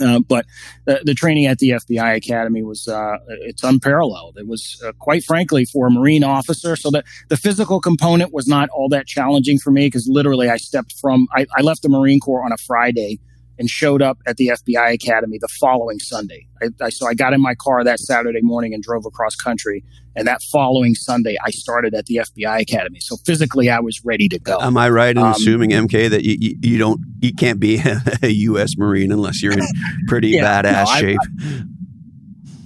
[0.03, 0.45] uh, but
[0.85, 4.37] the, the, training at the FBI Academy was uh, it's unparalleled.
[4.37, 6.75] It was uh, quite frankly for a Marine officer.
[6.75, 10.57] So that the physical component was not all that challenging for me because literally I
[10.57, 13.19] stepped from I, I left the Marine Corps on a Friday
[13.59, 16.47] and showed up at the FBI Academy the following Sunday.
[16.61, 19.83] I, I, so I got in my car that Saturday morning and drove across country.
[20.15, 22.99] And that following Sunday, I started at the FBI Academy.
[22.99, 24.59] So physically, I was ready to go.
[24.61, 27.81] Am I right in um, assuming, MK, that you, you, you, don't you can't be
[28.21, 28.77] a U.S.
[28.77, 29.65] Marine unless you're in
[30.07, 31.19] pretty yeah, badass no, shape?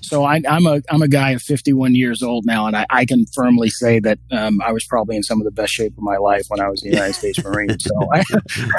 [0.08, 3.06] So I, am a I'm a guy of 51 years old now, and I, I
[3.06, 6.04] can firmly say that um, I was probably in some of the best shape of
[6.04, 7.78] my life when I was in the United States Marine.
[7.78, 8.24] So I,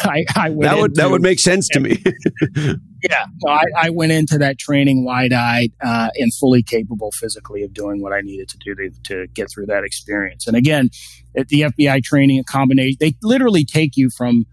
[0.05, 2.03] I, I that would into, that would make sense to me.
[3.03, 7.63] yeah, so I, I, went into that training wide eyed uh, and fully capable physically
[7.63, 10.47] of doing what I needed to do to, to get through that experience.
[10.47, 10.89] And again,
[11.37, 14.47] at the FBI training, a combination they literally take you from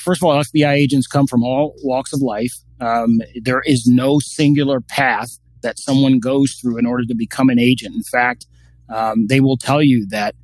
[0.00, 2.54] first of all, FBI agents come from all walks of life.
[2.80, 7.58] Um, there is no singular path that someone goes through in order to become an
[7.58, 7.96] agent.
[7.96, 8.46] In fact,
[8.88, 10.36] um, they will tell you that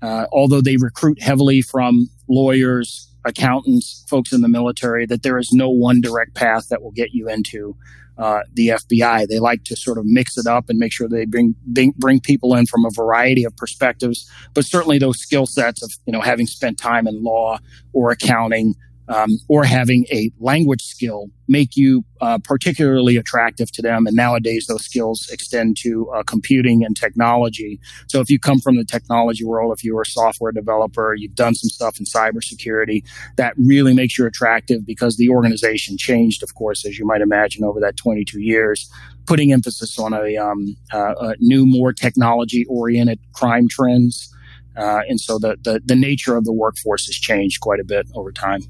[0.00, 5.52] uh, although they recruit heavily from lawyers, accountants, folks in the military, that there is
[5.52, 7.76] no one direct path that will get you into
[8.16, 9.28] uh, the FBI.
[9.28, 12.20] They like to sort of mix it up and make sure they bring, bring bring
[12.20, 16.22] people in from a variety of perspectives, but certainly those skill sets of you know
[16.22, 17.58] having spent time in law
[17.92, 18.74] or accounting
[19.10, 24.06] um, or having a language skill make you uh, particularly attractive to them.
[24.06, 27.80] And nowadays, those skills extend to uh, computing and technology.
[28.06, 31.34] So if you come from the technology world, if you were a software developer, you've
[31.34, 33.04] done some stuff in cybersecurity,
[33.36, 37.64] that really makes you attractive because the organization changed, of course, as you might imagine,
[37.64, 38.88] over that 22 years,
[39.26, 44.32] putting emphasis on a, um, uh, a new, more technology oriented crime trends.
[44.76, 48.06] Uh, and so the, the, the nature of the workforce has changed quite a bit
[48.14, 48.62] over time.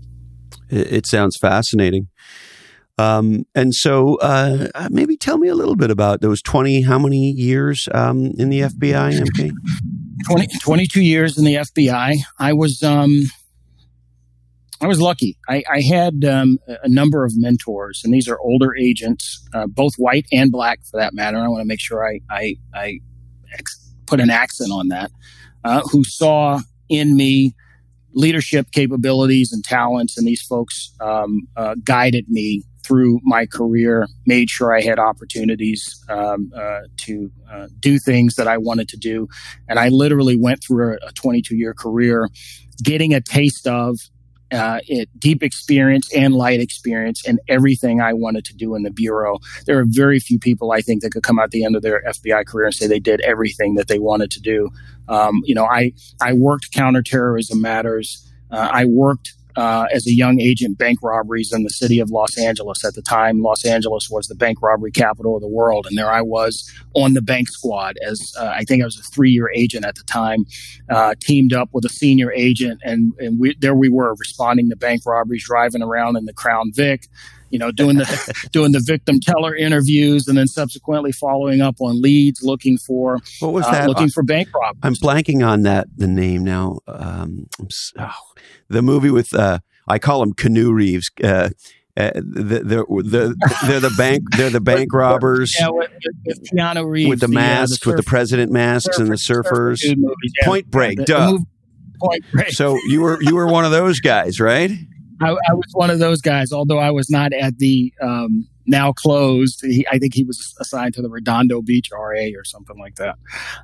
[0.70, 2.08] It, sounds fascinating.
[2.98, 6.98] Um, and so, uh, uh maybe tell me a little bit about those 20, how
[6.98, 9.52] many years um, in the FBI, MK?
[10.28, 12.16] 20, 22 years in the FBI.
[12.38, 13.22] I was, um,
[14.82, 15.36] I was lucky.
[15.48, 19.94] I, I had um, a number of mentors, and these are older agents, uh, both
[19.96, 21.38] white and black for that matter.
[21.38, 23.00] I want to make sure I, I, I
[24.06, 25.10] put an accent on that,
[25.64, 27.54] uh, who saw in me
[28.12, 34.50] leadership capabilities and talents, and these folks um, uh, guided me through my career, made
[34.50, 39.28] sure I had opportunities um, uh, to uh, do things that I wanted to do.
[39.68, 42.28] And I literally went through a 22 year career
[42.82, 43.98] getting a taste of
[44.52, 48.90] uh, it, deep experience and light experience and everything I wanted to do in the
[48.90, 49.38] bureau.
[49.66, 52.02] There are very few people I think that could come out the end of their
[52.02, 54.70] FBI career and say they did everything that they wanted to do.
[55.10, 55.92] Um, you know, I
[56.22, 58.26] I worked counterterrorism matters.
[58.50, 62.38] Uh, I worked uh, as a young agent bank robberies in the city of Los
[62.38, 62.84] Angeles.
[62.84, 66.10] At the time, Los Angeles was the bank robbery capital of the world, and there
[66.10, 69.84] I was on the bank squad as uh, I think I was a three-year agent
[69.84, 70.46] at the time,
[70.88, 74.76] uh, teamed up with a senior agent, and and we, there we were responding to
[74.76, 77.08] bank robberies, driving around in the Crown Vic.
[77.50, 82.00] You know, doing the doing the victim teller interviews, and then subsequently following up on
[82.00, 83.88] leads, looking for what was uh, that?
[83.88, 84.80] looking for bank robberies.
[84.82, 86.78] I'm blanking on that the name now.
[86.86, 87.48] Um,
[87.98, 88.12] oh,
[88.68, 89.58] the movie with uh,
[89.88, 91.10] I call him Canoe Reeves.
[91.22, 91.50] Uh,
[91.96, 93.34] uh, the, they're, the,
[93.66, 95.90] they're the bank they're the bank robbers yeah, with,
[96.24, 99.16] with Keanu Reeves, with the masks the, uh, with the president masks surfer, and the
[99.16, 99.96] surfers surfer
[100.40, 101.38] yeah, point break the, duh.
[102.00, 104.70] point break so you were you were one of those guys right
[105.20, 108.92] I, I, was one of those guys although I was not at the um, now
[108.92, 112.96] closed he, I think he was assigned to the Redondo Beach RA or something like
[112.96, 113.16] that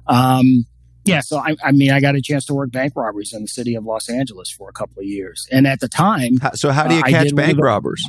[0.06, 0.66] um,
[1.06, 3.48] yeah, so I, I, mean, I got a chance to work bank robberies in the
[3.48, 6.88] city of Los Angeles for a couple of years, and at the time, so how
[6.88, 8.04] do you uh, catch bank robbers?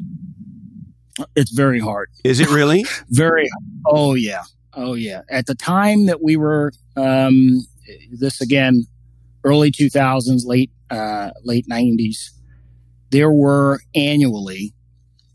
[1.36, 2.10] It's very hard.
[2.24, 2.86] Is it really?
[3.10, 3.48] very.
[3.86, 4.44] Oh yeah.
[4.74, 5.22] Oh yeah.
[5.30, 7.66] At the time that we were, um,
[8.12, 8.86] this again,
[9.44, 12.32] early 2000s, late uh, late 90s,
[13.10, 14.74] there were annually,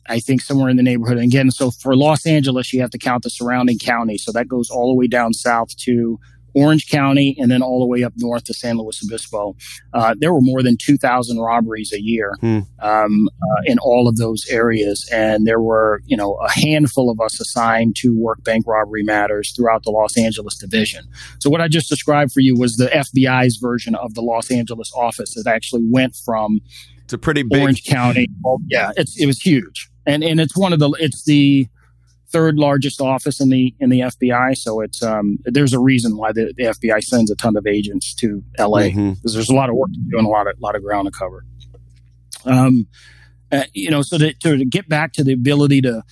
[0.09, 1.19] I think somewhere in the neighborhood.
[1.19, 4.25] And again, so for Los Angeles, you have to count the surrounding counties.
[4.25, 6.19] So that goes all the way down south to
[6.55, 9.57] Orange County, and then all the way up north to San Luis Obispo.
[9.93, 12.61] Uh, there were more than 2,000 robberies a year hmm.
[12.81, 15.09] um, uh, in all of those areas.
[15.13, 19.53] And there were, you know, a handful of us assigned to work bank robbery matters
[19.53, 21.05] throughout the Los Angeles division.
[21.41, 24.93] So what I just described for you was the FBI's version of the Los Angeles
[24.95, 26.61] office that actually went from
[27.13, 28.29] it's a pretty big Orange County.
[28.69, 29.91] yeah, it was huge.
[30.07, 31.69] And, and it's one of the, it's the,
[32.33, 34.57] third largest office in the in the FBI.
[34.57, 38.15] So it's um, there's a reason why the, the FBI sends a ton of agents
[38.15, 39.13] to LA because mm-hmm.
[39.23, 41.11] there's a lot of work to do and a lot of lot of ground to
[41.13, 41.45] cover.
[42.47, 42.89] Um,
[43.53, 46.03] uh, you know, so to, to get back to the ability to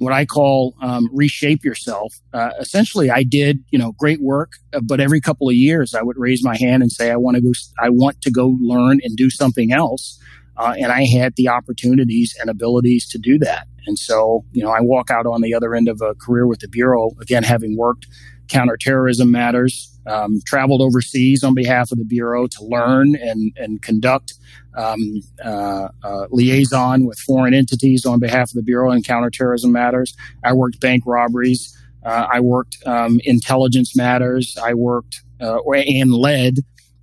[0.00, 2.20] what I call um, reshape yourself.
[2.32, 6.02] Uh, essentially, I did you know great work, uh, but every couple of years I
[6.02, 7.52] would raise my hand and say I want to go.
[7.78, 10.18] I want to go learn and do something else.
[10.60, 13.66] Uh, and I had the opportunities and abilities to do that.
[13.86, 16.60] And so, you know, I walk out on the other end of a career with
[16.60, 18.06] the Bureau, again, having worked
[18.48, 24.34] counterterrorism matters, um, traveled overseas on behalf of the Bureau to learn and, and conduct
[24.76, 30.14] um, uh, uh, liaison with foreign entities on behalf of the Bureau in counterterrorism matters.
[30.44, 31.74] I worked bank robberies.
[32.04, 34.58] Uh, I worked um, intelligence matters.
[34.62, 36.58] I worked uh, and led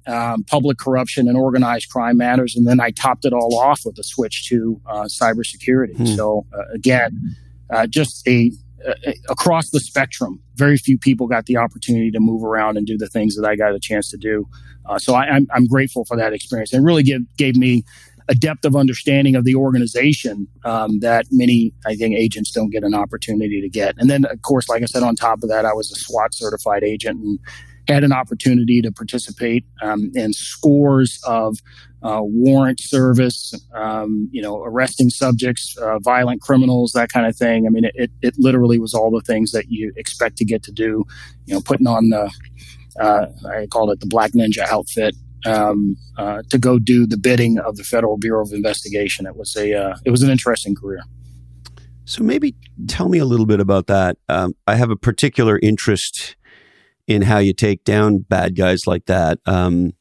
[0.07, 2.55] um, public corruption and organized crime matters.
[2.55, 5.97] And then I topped it all off with a switch to uh, cybersecurity.
[5.97, 6.05] Hmm.
[6.05, 7.35] So uh, again,
[7.69, 8.51] uh, just a,
[8.85, 12.97] a, across the spectrum, very few people got the opportunity to move around and do
[12.97, 14.47] the things that I got a chance to do.
[14.85, 16.73] Uh, so I, am I'm, I'm grateful for that experience.
[16.73, 17.83] It really give, gave me
[18.29, 22.83] a depth of understanding of the organization um, that many, I think, agents don't get
[22.83, 23.95] an opportunity to get.
[23.97, 26.33] And then, of course, like I said, on top of that, I was a SWAT
[26.33, 27.39] certified agent and
[27.87, 31.57] had an opportunity to participate um, in scores of
[32.03, 37.65] uh, warrant service, um, you know, arresting subjects, uh, violent criminals, that kind of thing.
[37.65, 40.71] I mean, it, it literally was all the things that you expect to get to
[40.71, 41.05] do,
[41.45, 42.31] you know, putting on the,
[42.99, 45.15] uh, I called it the Black Ninja outfit.
[45.45, 49.27] Um, uh, to go do the bidding of the Federal Bureau of Investigation.
[49.27, 50.99] It was a uh, it was an interesting career.
[52.05, 52.55] So maybe
[52.87, 54.17] tell me a little bit about that.
[54.29, 56.36] Um, I have a particular interest
[57.07, 59.39] in how you take down bad guys like that.
[59.45, 59.93] Um,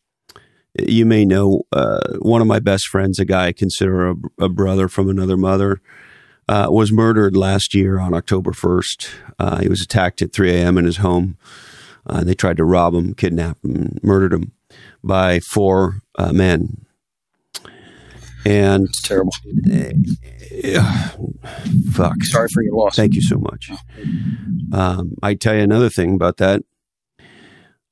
[0.78, 4.48] you may know uh, one of my best friends, a guy I consider a, a
[4.48, 5.80] brother from another mother,
[6.48, 9.08] uh, was murdered last year on October 1st.
[9.38, 10.76] Uh, he was attacked at 3 a.m.
[10.78, 11.38] in his home.
[12.06, 14.52] Uh, they tried to rob him, kidnap him, murdered him
[15.02, 16.84] by four uh, men.
[18.44, 19.32] And it's terrible.
[19.72, 21.10] Uh,
[21.90, 22.22] fuck.
[22.22, 22.94] Sorry for your loss.
[22.94, 23.72] Thank you so much.
[24.72, 26.62] Um, I tell you another thing about that.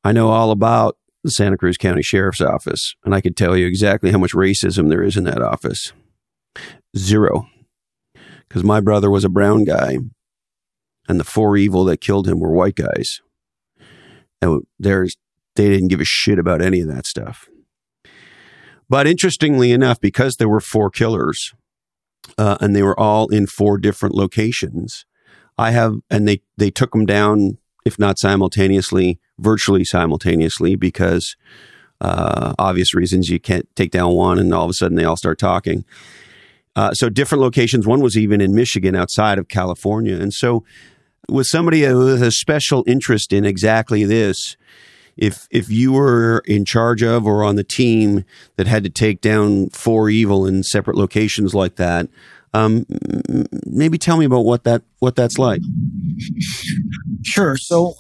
[0.05, 3.67] I know all about the Santa Cruz County Sheriff's Office, and I could tell you
[3.67, 5.95] exactly how much racism there is in that office.
[6.97, 7.49] Zero.
[8.47, 9.97] Because my brother was a brown guy,
[11.09, 13.23] and the four evil that killed him were white guys.
[14.43, 15.17] And there's,
[15.57, 17.49] they didn't give a shit about any of that stuff.
[18.91, 21.55] But interestingly enough, because there were four killers,
[22.37, 25.07] uh, and they were all in four different locations,
[25.57, 31.37] I have, and they, they took them down, if not simultaneously, virtually simultaneously because
[32.01, 35.17] uh, obvious reasons you can't take down one and all of a sudden they all
[35.17, 35.85] start talking.
[36.77, 37.87] Uh, so different locations.
[37.87, 40.65] One was even in Michigan, outside of California, and so
[41.29, 44.57] with somebody with a special interest in exactly this,
[45.17, 48.25] if if you were in charge of or on the team
[48.57, 52.09] that had to take down four evil in separate locations like that,
[52.53, 52.87] um,
[53.67, 55.61] maybe tell me about what that what that's like.
[57.25, 57.57] Sure.
[57.57, 57.95] So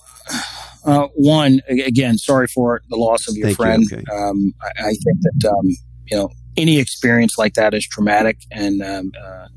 [0.85, 3.85] uh, one, again, sorry for the loss of your Thank friend.
[3.91, 3.99] You.
[3.99, 4.05] Okay.
[4.12, 5.68] Um, I, I, think that um,
[6.07, 9.49] you know any experience like that is traumatic, and um, uh,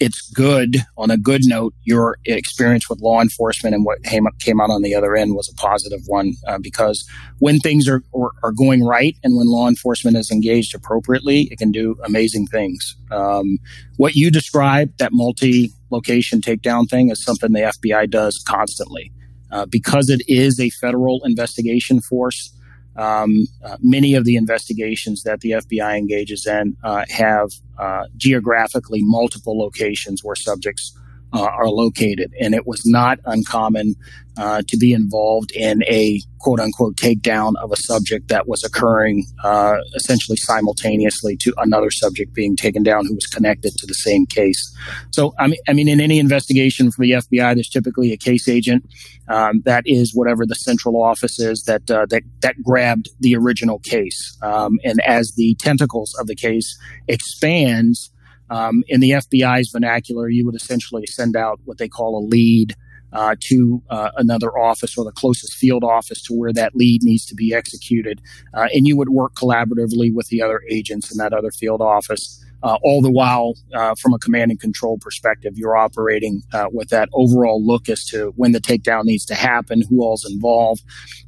[0.00, 0.78] it's good.
[0.96, 4.82] On a good note, your experience with law enforcement and what came came out on
[4.82, 7.08] the other end was a positive one uh, because
[7.38, 11.58] when things are, are, are going right and when law enforcement is engaged appropriately, it
[11.58, 12.96] can do amazing things.
[13.10, 13.58] Um,
[13.96, 19.12] what you described, that multi location takedown thing, is something the FBI does constantly.
[19.50, 22.52] Uh, because it is a federal investigation force,
[22.96, 29.00] um, uh, many of the investigations that the FBI engages in uh, have uh, geographically
[29.02, 30.96] multiple locations where subjects
[31.34, 32.32] uh, are located.
[32.40, 33.96] And it was not uncommon
[34.36, 39.24] uh, to be involved in a quote unquote takedown of a subject that was occurring
[39.44, 44.26] uh, essentially simultaneously to another subject being taken down who was connected to the same
[44.26, 44.76] case.
[45.10, 48.48] So, I mean, I mean, in any investigation for the FBI, there's typically a case
[48.48, 48.84] agent
[49.28, 53.78] um, that is whatever the central office is that uh, that that grabbed the original
[53.78, 54.36] case.
[54.42, 56.78] Um, and as the tentacles of the case
[57.08, 58.10] expands,
[58.50, 62.74] um, in the FBI's vernacular, you would essentially send out what they call a lead
[63.12, 67.24] uh, to uh, another office or the closest field office to where that lead needs
[67.26, 68.20] to be executed.
[68.52, 72.43] Uh, and you would work collaboratively with the other agents in that other field office
[72.64, 76.88] uh, all the while, uh, from a command and control perspective, you're operating uh, with
[76.88, 80.82] that overall look as to when the takedown needs to happen, who all's involved.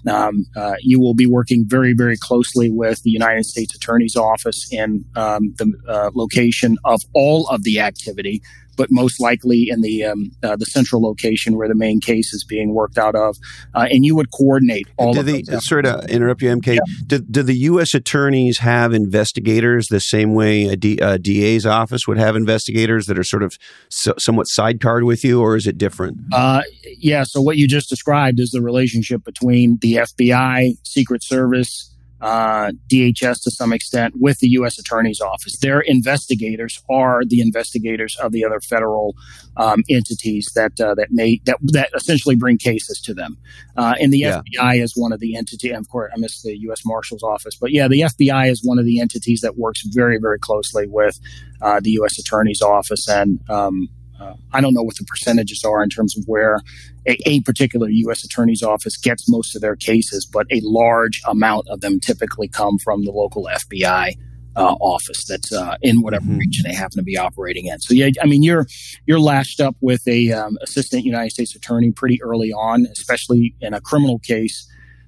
[0.09, 4.67] Um, uh, you will be working very, very closely with the United States Attorney's Office
[4.73, 8.41] in um, the uh, location of all of the activity
[8.77, 12.45] but most likely in the um, uh, the central location where the main case is
[12.45, 13.39] being worked out of,
[13.75, 15.67] uh, and you would coordinate all of the, those.
[15.67, 16.75] Sorry to interrupt you, MK.
[16.75, 16.81] Yeah.
[17.07, 17.95] Do, do, the U.S.
[17.95, 23.19] attorneys have investigators the same way a, D, a DA's office would have investigators that
[23.19, 23.59] are sort of
[23.89, 26.19] so, somewhat sidecarred with you, or is it different?
[26.33, 26.63] Uh,
[26.99, 27.25] yeah.
[27.25, 33.43] So what you just described is the relationship between the FBI, Secret Service, uh, DHS
[33.43, 34.79] to some extent with the U.S.
[34.79, 35.59] Attorney's Office.
[35.59, 39.15] Their investigators are the investigators of the other federal
[39.57, 43.37] um, entities that uh, that may that that essentially bring cases to them.
[43.77, 44.41] Uh, and the yeah.
[44.55, 45.73] FBI is one of the entities.
[45.73, 46.83] Of course, I missed the U.S.
[46.85, 50.39] Marshal's Office, but yeah, the FBI is one of the entities that works very very
[50.39, 51.21] closely with
[51.61, 52.19] uh, the U.S.
[52.19, 53.89] Attorney's Office and um,
[54.21, 56.61] uh, I don't know what the percentages are in terms of where
[57.07, 58.25] a, a, particular U.S.
[58.25, 62.79] attorney's office gets most of their cases, but a large amount of them typically come
[62.79, 64.17] from the local FBI
[64.57, 66.39] uh, office that's uh, in whatever mm-hmm.
[66.39, 67.79] region they happen to be operating in.
[67.81, 68.67] So yeah, I mean you're
[69.05, 73.75] you're lashed up with a um, assistant United States attorney pretty early on, especially in
[73.75, 74.67] a criminal case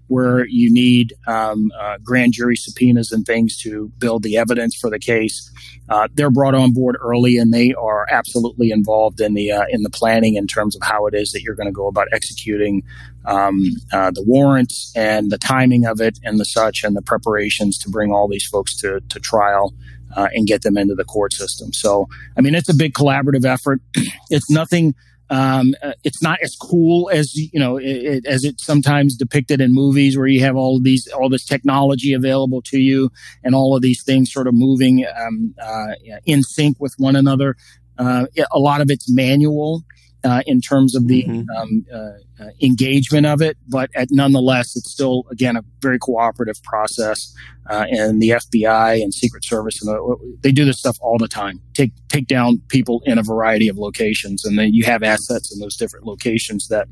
[0.09, 4.91] where you need um, uh, grand jury subpoenas and things to build the evidence for
[4.91, 5.51] the case.
[5.89, 9.83] Uh, they're brought on board early, and they are absolutely involved in the uh, in
[9.83, 12.83] the planning in terms of how it is that you're going to go about executing
[13.27, 17.79] um, uh, the warrants and the timing of it and the such, and the preparations
[17.79, 19.75] to bring all these folks to to trial.
[20.17, 21.71] Uh, and get them into the court system.
[21.71, 23.83] So, I mean, it's a big collaborative effort.
[24.31, 24.95] it's nothing
[25.31, 29.61] um, uh, it's not as cool as you know it, it, as it's sometimes depicted
[29.61, 33.11] in movies, where you have all these all this technology available to you,
[33.45, 35.89] and all of these things sort of moving um, uh,
[36.25, 37.57] in sync with one another.
[37.99, 39.83] Uh, a lot of it's manual,
[40.25, 41.51] uh, in terms of the mm-hmm.
[41.57, 46.63] um, uh, uh, engagement of it, but at, nonetheless, it's still again a very cooperative
[46.63, 47.35] process.
[47.71, 51.29] Uh, and the FBI and Secret Service and the, they do this stuff all the
[51.29, 51.61] time.
[51.75, 55.61] Take take down people in a variety of locations, and then you have assets in
[55.61, 56.89] those different locations that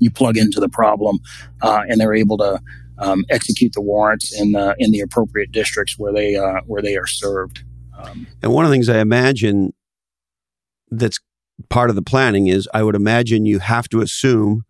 [0.00, 1.18] you plug into the problem,
[1.60, 2.60] uh, and they're able to
[2.98, 6.96] um, execute the warrants in the in the appropriate districts where they uh, where they
[6.96, 7.62] are served.
[7.98, 9.74] Um, and one of the things I imagine
[10.90, 11.18] that's
[11.68, 14.64] part of the planning is I would imagine you have to assume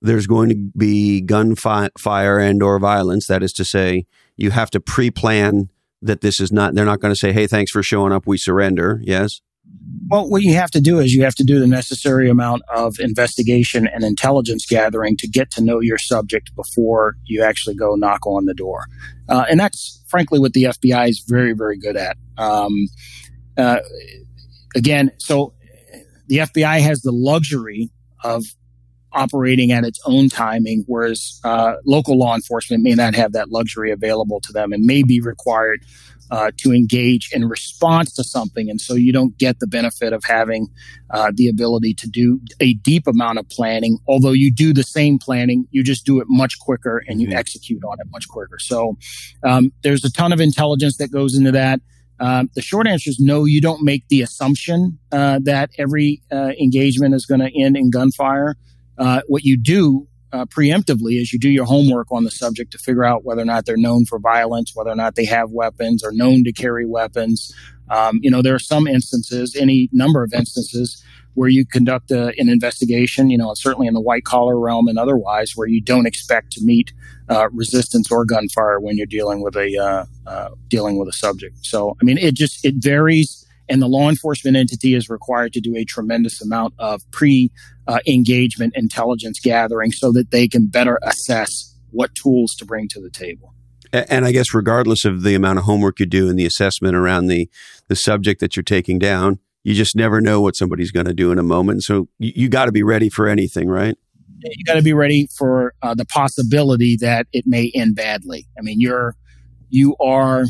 [0.00, 3.26] there's going to be gunfire and or violence.
[3.26, 4.06] That is to say,
[4.36, 5.70] you have to pre-plan
[6.02, 6.74] that this is not.
[6.74, 8.26] They're not going to say, "Hey, thanks for showing up.
[8.26, 9.40] We surrender." Yes.
[10.08, 13.00] Well, what you have to do is you have to do the necessary amount of
[13.00, 18.26] investigation and intelligence gathering to get to know your subject before you actually go knock
[18.26, 18.84] on the door.
[19.28, 22.18] Uh, and that's frankly what the FBI is very, very good at.
[22.36, 22.88] Um,
[23.56, 23.80] uh,
[24.76, 25.54] again, so
[26.26, 27.90] the FBI has the luxury
[28.22, 28.44] of
[29.12, 33.90] operating at its own timing, whereas uh, local law enforcement may not have that luxury
[33.90, 35.84] available to them and may be required
[36.30, 38.68] uh, to engage in response to something.
[38.70, 40.68] And so you don't get the benefit of having
[41.10, 43.98] uh, the ability to do a deep amount of planning.
[44.08, 47.36] Although you do the same planning, you just do it much quicker and you mm-hmm.
[47.36, 48.58] execute on it much quicker.
[48.58, 48.96] So
[49.42, 51.80] um, there's a ton of intelligence that goes into that.
[52.20, 56.52] Um, the short answer is no, you don't make the assumption uh, that every uh,
[56.60, 58.56] engagement is going to end in gunfire.
[58.96, 62.78] Uh, what you do uh, preemptively is you do your homework on the subject to
[62.78, 66.02] figure out whether or not they're known for violence, whether or not they have weapons
[66.04, 67.52] or known to carry weapons.
[67.88, 71.02] Um, you know, there are some instances, any number of instances,
[71.34, 74.98] where you conduct a, an investigation, you know, certainly in the white collar realm and
[74.98, 76.92] otherwise, where you don't expect to meet
[77.28, 81.64] uh, resistance or gunfire when you're dealing with a uh, uh, dealing with a subject.
[81.64, 85.60] So, I mean, it just it varies, and the law enforcement entity is required to
[85.60, 87.50] do a tremendous amount of pre
[87.86, 93.00] uh, engagement intelligence gathering so that they can better assess what tools to bring to
[93.00, 93.54] the table.
[93.92, 97.26] And I guess regardless of the amount of homework you do and the assessment around
[97.26, 97.48] the
[97.88, 101.32] the subject that you're taking down, you just never know what somebody's going to do
[101.32, 101.82] in a moment.
[101.82, 103.96] So you, you got to be ready for anything, right?
[104.42, 108.46] You got to be ready for uh, the possibility that it may end badly.
[108.58, 109.16] I mean, you're
[109.70, 110.44] you are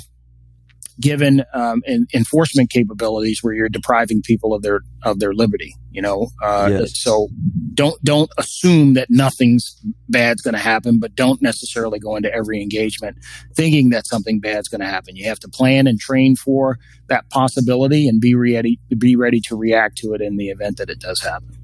[1.00, 1.82] given um,
[2.14, 5.74] enforcement capabilities where you're depriving people of their of their liberty.
[5.90, 7.00] You know, uh, yes.
[7.00, 7.28] so
[7.74, 12.60] don't don't assume that nothing's bad's going to happen, but don't necessarily go into every
[12.62, 13.16] engagement
[13.54, 15.16] thinking that something bad's going to happen.
[15.16, 16.78] You have to plan and train for
[17.08, 20.90] that possibility and be ready be ready to react to it in the event that
[20.90, 21.56] it does happen.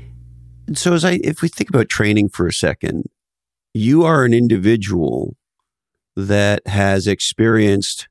[0.75, 3.07] So, as I if we think about training for a second,
[3.75, 5.37] you are an individual
[6.17, 8.09] that has experienced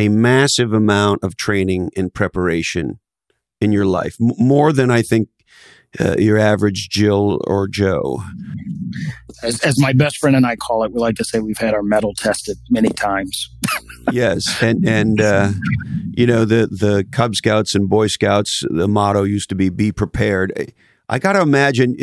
[0.00, 2.98] a massive amount of training and preparation
[3.60, 5.28] in your life, M- more than I think
[5.98, 8.22] uh, your average Jill or Joe.
[9.42, 11.74] As, as, my best friend and I call it, we like to say we've had
[11.74, 13.50] our mettle tested many times.
[14.12, 15.50] yes, and and uh,
[16.12, 19.92] you know the the Cub Scouts and Boy Scouts, the motto used to be "Be
[19.92, 20.72] prepared."
[21.08, 21.96] I got to imagine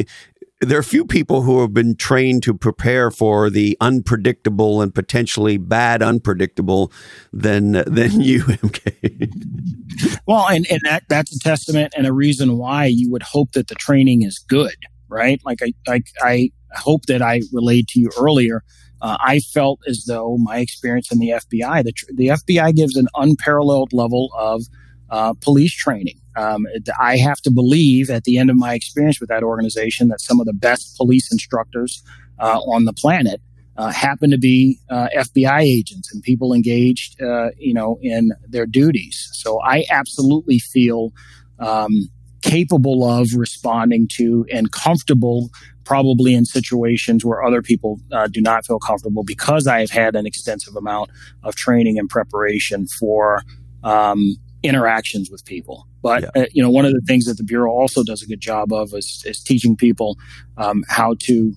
[0.59, 5.57] there are few people who have been trained to prepare for the unpredictable and potentially
[5.57, 6.91] bad unpredictable
[7.31, 10.19] than than you, MK.
[10.25, 13.67] well, and, and that that's a testament and a reason why you would hope that
[13.67, 14.75] the training is good,
[15.09, 15.39] right?
[15.45, 18.63] Like I like I hope that I relayed to you earlier.
[18.99, 23.07] Uh, I felt as though my experience in the FBI, the, the FBI gives an
[23.15, 24.63] unparalleled level of
[25.11, 26.19] uh, police training.
[26.37, 26.65] Um,
[27.01, 30.39] I have to believe at the end of my experience with that organization that some
[30.39, 32.03] of the best police instructors
[32.39, 33.41] uh, on the planet
[33.77, 38.65] uh, happen to be uh, FBI agents and people engaged, uh, you know, in their
[38.65, 39.29] duties.
[39.33, 41.11] So I absolutely feel
[41.59, 42.09] um,
[42.41, 45.49] capable of responding to and comfortable
[45.83, 50.15] probably in situations where other people uh, do not feel comfortable because I have had
[50.15, 51.09] an extensive amount
[51.43, 53.41] of training and preparation for
[53.83, 55.86] um, interactions with people.
[56.01, 56.43] But yeah.
[56.43, 58.71] uh, you know, one of the things that the bureau also does a good job
[58.71, 60.17] of is, is teaching people
[60.57, 61.53] um, how to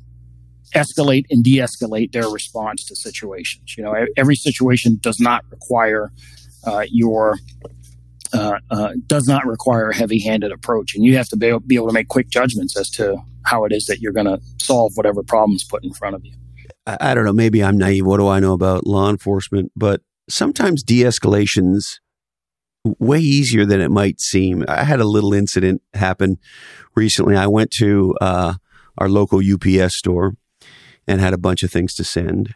[0.75, 3.77] escalate and de-escalate their response to situations.
[3.77, 6.13] You know, every situation does not require
[6.65, 7.37] uh, your
[8.33, 11.89] uh, uh, does not require a heavy-handed approach, and you have to be, be able
[11.89, 15.23] to make quick judgments as to how it is that you're going to solve whatever
[15.23, 16.33] problems put in front of you.
[16.87, 17.33] I, I don't know.
[17.33, 18.07] Maybe I'm naive.
[18.07, 19.73] What do I know about law enforcement?
[19.75, 21.99] But sometimes de-escalations
[22.85, 24.65] way easier than it might seem.
[24.69, 26.39] I had a little incident happen
[26.95, 27.37] recently.
[27.37, 28.55] I went to uh,
[28.99, 30.35] our local UPS store
[31.07, 32.55] and had a bunch of things to send.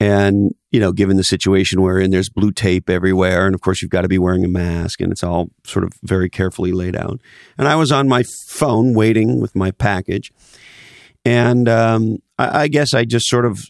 [0.00, 3.46] And, you know, given the situation we're in, there's blue tape everywhere.
[3.46, 5.92] And of course, you've got to be wearing a mask and it's all sort of
[6.04, 7.20] very carefully laid out.
[7.56, 10.30] And I was on my phone waiting with my package.
[11.28, 13.60] And um, I, I guess I just sort of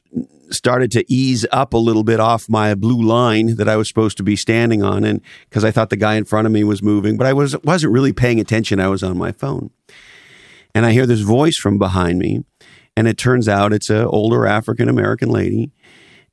[0.51, 4.17] started to ease up a little bit off my blue line that I was supposed
[4.19, 6.85] to be standing on and because I thought the guy in front of me was
[6.85, 8.79] moving, but I was wasn't really paying attention.
[8.79, 9.71] I was on my phone.
[10.73, 12.45] And I hear this voice from behind me,
[12.97, 15.73] and it turns out it's an older African American lady.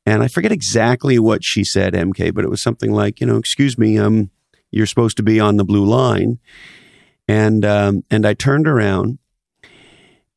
[0.06, 3.38] And I forget exactly what she said, MK, but it was something like, you know,
[3.38, 4.30] excuse me, um,
[4.70, 6.38] you're supposed to be on the blue line.
[7.28, 9.18] And um, and I turned around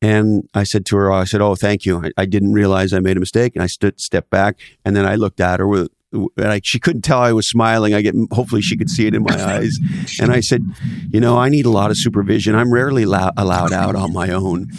[0.01, 2.05] and I said to her, I said, Oh, thank you.
[2.05, 3.55] I, I didn't realize I made a mistake.
[3.55, 6.79] And I stood, stepped back and then I looked at her with, and I, she
[6.79, 7.93] couldn't tell I was smiling.
[7.93, 9.77] I get, hopefully she could see it in my eyes.
[10.19, 10.63] And I said,
[11.09, 12.55] you know, I need a lot of supervision.
[12.55, 14.69] I'm rarely la- allowed out on my own.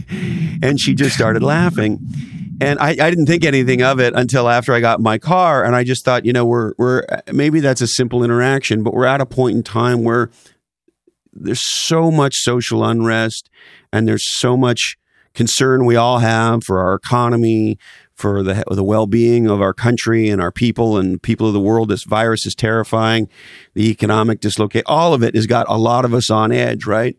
[0.62, 2.00] and she just started laughing.
[2.60, 5.64] And I, I didn't think anything of it until after I got in my car.
[5.64, 9.06] And I just thought, you know, we're, we're, maybe that's a simple interaction, but we're
[9.06, 10.30] at a point in time where
[11.40, 13.50] there's so much social unrest
[13.92, 14.96] and there's so much
[15.34, 17.78] concern we all have for our economy,
[18.14, 21.88] for the the well-being of our country and our people and people of the world.
[21.88, 23.28] This virus is terrifying.
[23.74, 27.16] The economic dislocate, all of it has got a lot of us on edge, right?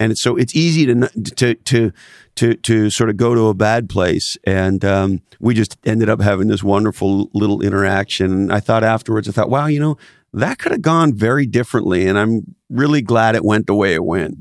[0.00, 1.92] And so it's easy to to to
[2.36, 4.36] to to sort of go to a bad place.
[4.44, 8.50] And um, we just ended up having this wonderful little interaction.
[8.50, 9.98] I thought afterwards, I thought, wow, you know,
[10.40, 12.06] that could have gone very differently.
[12.06, 14.36] And I'm really glad it went the way it went.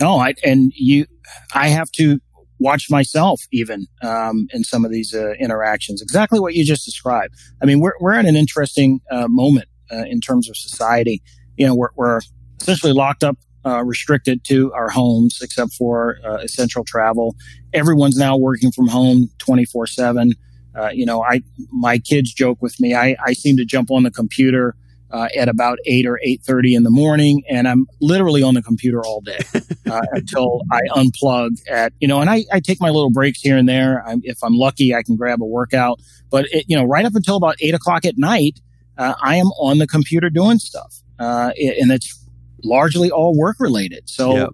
[0.00, 1.06] No, I, and you,
[1.54, 2.20] I have to
[2.58, 6.00] watch myself even um, in some of these uh, interactions.
[6.00, 7.34] Exactly what you just described.
[7.62, 11.22] I mean, we're we're at an interesting uh, moment uh, in terms of society.
[11.56, 12.20] You know, we're, we're
[12.60, 17.34] essentially locked up, uh, restricted to our homes, except for uh, essential travel.
[17.72, 20.32] Everyone's now working from home twenty four seven.
[20.76, 22.94] Uh, you know, I my kids joke with me.
[22.94, 24.76] I, I seem to jump on the computer
[25.10, 28.62] uh, at about eight or eight thirty in the morning, and I'm literally on the
[28.62, 29.38] computer all day
[29.90, 31.66] uh, until I unplug.
[31.70, 34.06] At you know, and I, I take my little breaks here and there.
[34.06, 36.00] I'm, if I'm lucky, I can grab a workout.
[36.30, 38.60] But it, you know, right up until about eight o'clock at night,
[38.98, 42.22] uh, I am on the computer doing stuff, uh, and it's
[42.64, 44.08] largely all work related.
[44.10, 44.50] So, yep.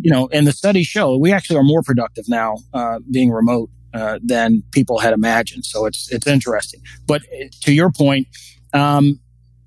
[0.00, 3.70] you know, and the studies show we actually are more productive now uh, being remote
[3.96, 5.64] uh, than people had imagined.
[5.64, 6.82] So it's it's interesting.
[7.06, 7.22] But
[7.62, 8.28] to your point,
[8.74, 9.20] um,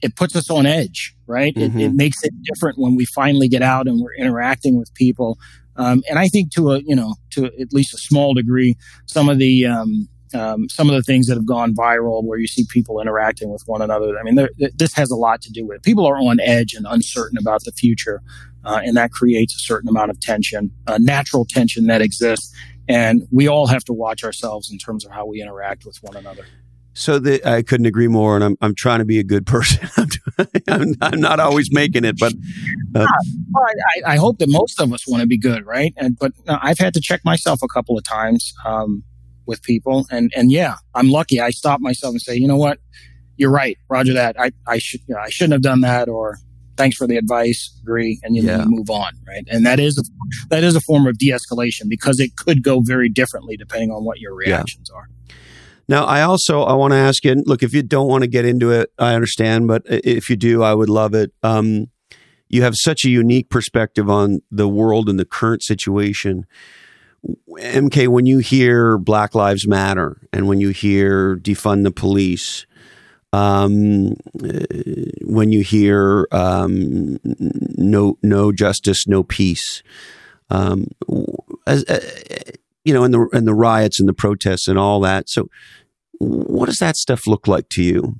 [0.03, 1.55] it puts us on edge, right?
[1.55, 1.79] Mm-hmm.
[1.79, 1.97] It, it, mm-hmm.
[1.97, 5.39] makes it different when we finally get out and we're interacting with people.
[5.77, 8.77] Um, and I think to a you know to at least a small degree,
[9.07, 12.45] some of the um, um, some of the things that have gone viral where you
[12.45, 14.15] see people interacting with one another.
[14.19, 15.83] I mean, this has a lot to do with it.
[15.83, 18.21] People are on edge and uncertain about the future,
[18.63, 22.53] uh, and that creates a certain amount of tension, uh, natural tension that exists.
[22.89, 26.15] And we all have to watch ourselves in terms of how we interact with one
[26.15, 26.45] another.
[26.93, 29.87] So the, I couldn't agree more, and I'm I'm trying to be a good person.
[30.67, 32.33] I'm, I'm not always making it, but
[32.95, 33.05] uh,
[33.53, 33.65] well,
[34.05, 35.93] I, I, hope that most of us want to be good, right?
[35.95, 38.53] And but I've had to check myself a couple of times.
[38.65, 39.03] Um,
[39.49, 40.05] with people.
[40.09, 41.41] And and yeah, I'm lucky.
[41.41, 42.79] I stop myself and say, you know what,
[43.35, 44.39] you're right, Roger that.
[44.39, 46.37] I I should you know, I shouldn't have done that, or
[46.79, 48.63] thanks for the advice, agree, and you, yeah.
[48.65, 49.43] move on, right?
[49.51, 50.03] And that is a,
[50.47, 54.19] that is a form of de-escalation because it could go very differently depending on what
[54.19, 54.97] your reactions yeah.
[54.97, 55.09] are.
[55.89, 57.43] Now, I also I want to ask you.
[57.45, 59.67] Look, if you don't want to get into it, I understand.
[59.67, 61.33] But if you do, I would love it.
[61.43, 61.87] Um,
[62.47, 66.45] you have such a unique perspective on the world and the current situation.
[67.49, 72.65] MK, when you hear Black Lives Matter and when you hear defund the police,
[73.31, 74.13] um,
[74.43, 74.65] uh,
[75.23, 79.83] when you hear um, no no justice, no peace,
[80.49, 80.87] um,
[81.67, 81.99] as, uh,
[82.83, 85.29] you know, and the and the riots and the protests and all that.
[85.29, 85.49] So,
[86.19, 88.15] what does that stuff look like to you?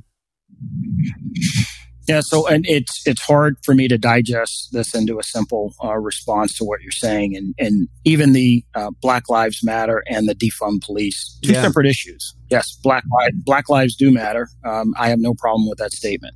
[2.10, 5.96] Yeah, so and it's it's hard for me to digest this into a simple uh,
[6.00, 10.34] response to what you're saying, and and even the uh, Black Lives Matter and the
[10.34, 11.62] defund police, two yeah.
[11.62, 12.34] separate issues.
[12.50, 14.50] Yes, Black lives Black lives do matter.
[14.66, 16.34] Um, I have no problem with that statement.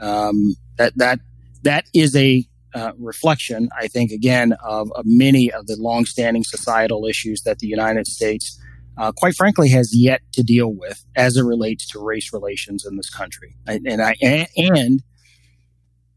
[0.00, 1.20] Um, that that
[1.62, 2.44] that is a
[2.74, 7.68] uh, reflection, I think, again of, of many of the longstanding societal issues that the
[7.68, 8.58] United States
[8.98, 12.96] uh, quite frankly, has yet to deal with as it relates to race relations in
[12.96, 13.56] this country.
[13.66, 14.14] And, and I
[14.56, 15.02] and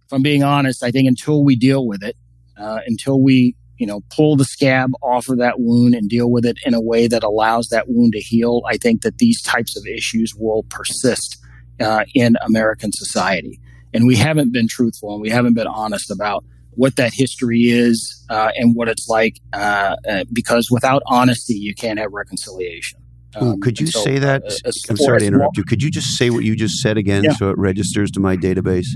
[0.06, 2.16] if I'm being honest, I think until we deal with it,
[2.58, 6.46] uh, until we, you know, pull the scab off of that wound and deal with
[6.46, 9.76] it in a way that allows that wound to heal, I think that these types
[9.76, 11.38] of issues will persist
[11.80, 13.60] uh, in American society.
[13.94, 18.24] And we haven't been truthful and we haven't been honest about what that history is
[18.30, 23.00] uh, and what it's like, uh, uh, because without honesty, you can't have reconciliation.
[23.36, 24.44] Um, Ooh, could you so, say that?
[24.44, 25.64] Uh, I'm sorry to interrupt you.
[25.64, 27.34] Could you just say what you just said again yeah.
[27.34, 28.88] so it registers to my database?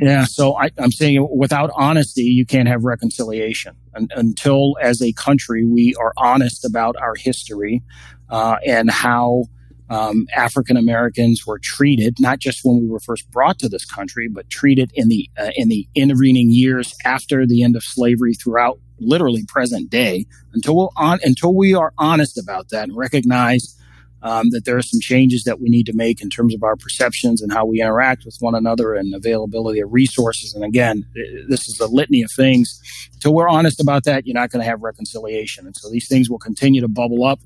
[0.00, 3.76] Yeah, so I, am saying without honesty, you can't have reconciliation.
[3.94, 7.82] And, until, as a country, we are honest about our history
[8.30, 9.44] uh, and how
[9.90, 14.28] um, African Americans were treated, not just when we were first brought to this country,
[14.28, 18.78] but treated in the uh, in the intervening years after the end of slavery throughout
[19.00, 20.26] literally present day.
[20.52, 23.76] Until we on, until we are honest about that and recognize
[24.22, 26.76] um, that there are some changes that we need to make in terms of our
[26.76, 30.54] perceptions and how we interact with one another and availability of resources.
[30.54, 31.04] And again,
[31.48, 32.80] this is a litany of things.
[33.14, 35.66] Until we're honest about that, you're not going to have reconciliation.
[35.66, 37.40] And so these things will continue to bubble up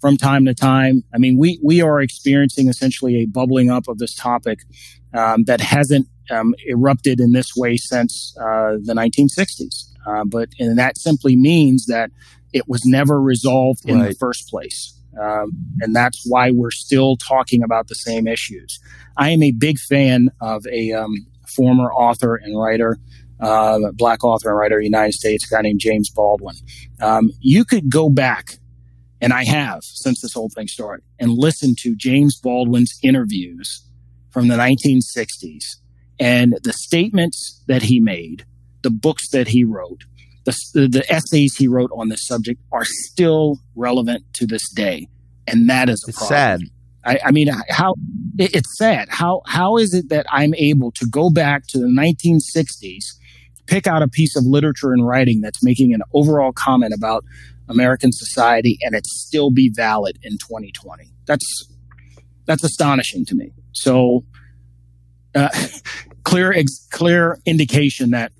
[0.00, 1.04] from time to time.
[1.14, 4.60] I mean, we, we are experiencing essentially a bubbling up of this topic
[5.14, 9.92] um, that hasn't um, erupted in this way since uh, the 1960s.
[10.06, 12.10] Uh, but and that simply means that
[12.52, 14.10] it was never resolved in right.
[14.10, 14.95] the first place.
[15.20, 18.78] Um, and that's why we're still talking about the same issues.
[19.16, 22.98] I am a big fan of a um, former author and writer,
[23.40, 26.56] uh, black author and writer, United States, guy named James Baldwin.
[27.00, 28.58] Um, you could go back,
[29.20, 33.82] and I have since this whole thing started, and listen to James Baldwin's interviews
[34.30, 35.76] from the 1960s
[36.18, 38.44] and the statements that he made,
[38.82, 40.04] the books that he wrote,
[40.46, 45.08] the, the essays he wrote on this subject are still relevant to this day,
[45.46, 46.60] and that is a it's sad.
[47.04, 47.94] I, I mean, how
[48.38, 49.08] it, it's sad.
[49.10, 53.04] How how is it that I'm able to go back to the 1960s,
[53.66, 57.24] pick out a piece of literature and writing that's making an overall comment about
[57.68, 61.12] American society, and it still be valid in 2020?
[61.26, 61.68] That's
[62.46, 63.50] that's astonishing to me.
[63.72, 64.24] So,
[65.34, 65.48] uh,
[66.22, 68.30] clear ex- clear indication that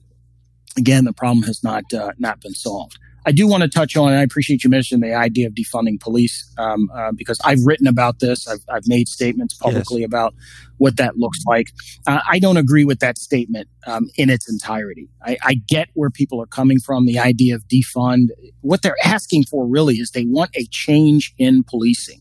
[0.76, 2.98] again, the problem has not uh, not been solved.
[3.28, 5.98] I do want to touch on, and I appreciate you mentioning the idea of defunding
[6.00, 8.46] police um, uh, because I've written about this.
[8.46, 10.06] I've, I've made statements publicly yes.
[10.06, 10.34] about
[10.78, 11.72] what that looks like.
[12.06, 15.08] Uh, I don't agree with that statement um, in its entirety.
[15.24, 17.06] I, I, get where people are coming from.
[17.06, 18.28] The idea of defund,
[18.60, 22.20] what they're asking for really is they want a change in policing.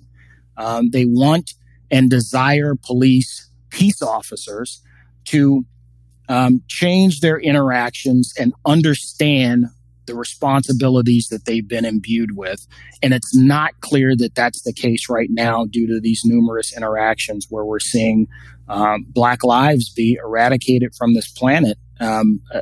[0.57, 1.53] Um, they want
[1.91, 4.81] and desire police peace officers
[5.25, 5.65] to
[6.28, 9.65] um, change their interactions and understand
[10.05, 12.67] the responsibilities that they've been imbued with.
[13.01, 17.47] And it's not clear that that's the case right now due to these numerous interactions
[17.49, 18.28] where we're seeing
[18.67, 22.61] um, Black lives be eradicated from this planet um, uh,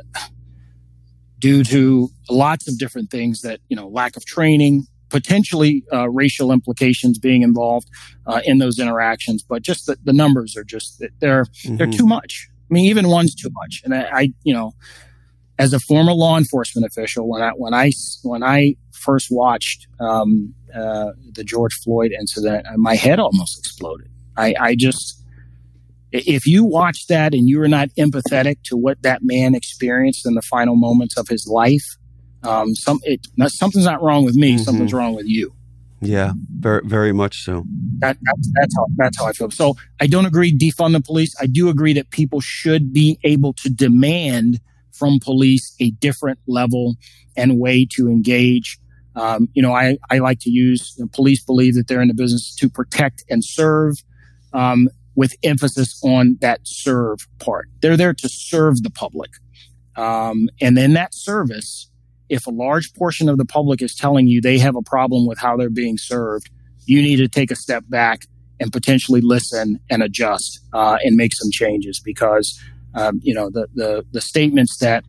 [1.38, 6.50] due to lots of different things that, you know, lack of training, potentially uh, racial
[6.50, 7.88] implications being involved
[8.26, 9.42] uh, in those interactions.
[9.42, 11.76] But just the, the numbers are just, they're, mm-hmm.
[11.76, 12.48] they're too much.
[12.70, 13.82] I mean, even one's too much.
[13.84, 14.72] And I, I you know,
[15.58, 17.92] as a former law enforcement official, when I when I
[18.22, 24.08] when I first watched um, uh, the George Floyd incident, uh, my head almost exploded.
[24.36, 25.22] I, I just
[26.10, 30.34] if you watch that and you are not empathetic to what that man experienced in
[30.34, 31.96] the final moments of his life,
[32.44, 34.54] um, some it, something's not wrong with me.
[34.54, 34.62] Mm-hmm.
[34.62, 35.53] Something's wrong with you.
[36.04, 37.64] Yeah, very very much so.
[37.98, 39.50] That, that's that's how that's how I feel.
[39.50, 41.34] So I don't agree defund the police.
[41.40, 44.60] I do agree that people should be able to demand
[44.92, 46.94] from police a different level
[47.36, 48.78] and way to engage.
[49.16, 52.08] Um, you know, I, I like to use you know, police believe that they're in
[52.08, 54.02] the business to protect and serve,
[54.52, 57.68] um, with emphasis on that serve part.
[57.80, 59.30] They're there to serve the public.
[59.96, 61.88] Um, and in that service,
[62.28, 65.38] if a large portion of the public is telling you they have a problem with
[65.38, 66.50] how they're being served,
[66.86, 68.26] you need to take a step back
[68.60, 72.60] and potentially listen and adjust uh, and make some changes because
[72.94, 75.04] um, you know, the, the, the statements that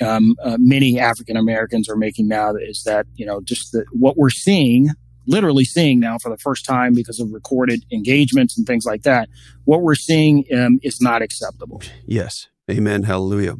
[0.00, 4.16] um, uh, many African Americans are making now is that, you know, just the, what
[4.16, 4.88] we're seeing,
[5.26, 9.28] literally seeing now for the first time because of recorded engagements and things like that,
[9.64, 11.82] what we're seeing um, is not acceptable.
[12.06, 12.48] Yes.
[12.70, 13.04] Amen.
[13.04, 13.56] Hallelujah.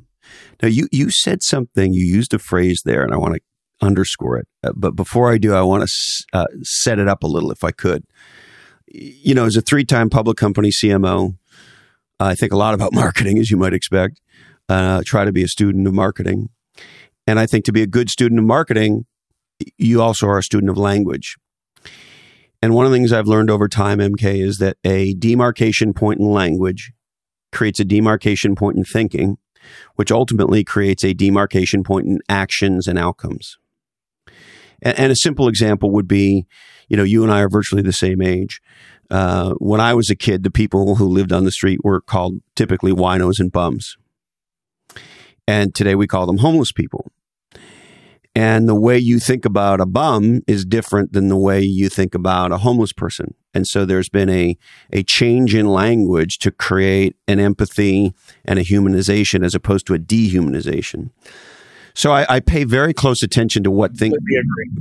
[0.62, 3.40] Now, you, you said something, you used a phrase there, and I want to
[3.80, 4.48] underscore it.
[4.62, 7.64] Uh, but before I do, I want to uh, set it up a little if
[7.64, 8.04] I could.
[8.86, 11.36] You know, as a three time public company CMO,
[12.18, 14.20] I think a lot about marketing, as you might expect.
[14.68, 16.48] Uh, try to be a student of marketing.
[17.26, 19.06] And I think to be a good student of marketing,
[19.76, 21.36] you also are a student of language.
[22.62, 26.20] And one of the things I've learned over time, MK, is that a demarcation point
[26.20, 26.92] in language
[27.52, 29.38] creates a demarcation point in thinking,
[29.96, 33.58] which ultimately creates a demarcation point in actions and outcomes.
[34.82, 36.46] And, and a simple example would be,
[36.88, 38.60] you know, you and I are virtually the same age.
[39.10, 42.40] Uh, when I was a kid, the people who lived on the street were called
[42.54, 43.96] typically winos and bums.
[45.48, 47.10] And today we call them homeless people.
[48.34, 52.14] And the way you think about a bum is different than the way you think
[52.14, 53.34] about a homeless person.
[53.52, 54.56] And so there's been a,
[54.92, 59.98] a change in language to create an empathy and a humanization as opposed to a
[59.98, 61.10] dehumanization.
[61.94, 64.14] So I, I pay very close attention to what things.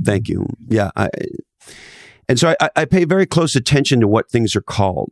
[0.04, 0.46] Thank you.
[0.68, 0.90] Yeah.
[0.96, 1.10] I,
[2.28, 5.10] and so I, I pay very close attention to what things are called.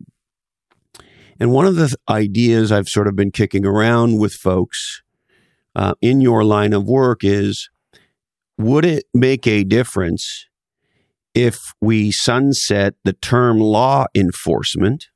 [1.41, 5.03] And one of the ideas I've sort of been kicking around with folks
[5.75, 7.71] uh, in your line of work is
[8.57, 10.47] would it make a difference
[11.39, 15.07] if we sunset the term law enforcement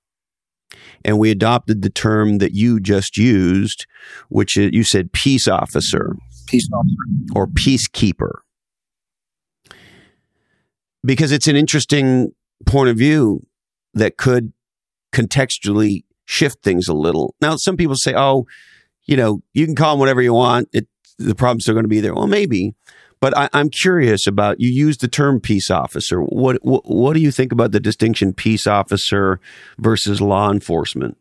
[1.04, 3.86] and we adopted the term that you just used,
[4.28, 6.14] which is, you said peace officer?
[6.46, 7.34] Peace officer.
[7.34, 8.40] Or peacekeeper
[11.04, 12.32] because it's an interesting
[12.66, 13.46] point of view
[13.94, 14.52] that could
[15.12, 17.34] contextually shift things a little.
[17.40, 18.46] Now, some people say, oh,
[19.04, 20.68] you know, you can call them whatever you want.
[20.72, 20.86] It,
[21.18, 22.14] the problem's still going to be there.
[22.14, 22.74] Well, maybe.
[23.22, 26.18] But I, am curious about you use the term peace officer.
[26.18, 29.38] What, what what do you think about the distinction peace officer
[29.78, 31.16] versus law enforcement?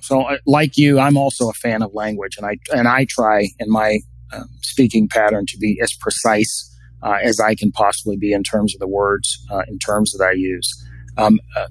[0.00, 3.50] So, uh, like you, I'm also a fan of language, and I and I try
[3.60, 4.00] in my
[4.32, 8.74] um, speaking pattern to be as precise uh, as I can possibly be in terms
[8.74, 10.84] of the words, uh, in terms that I use.
[11.16, 11.68] Um, uh,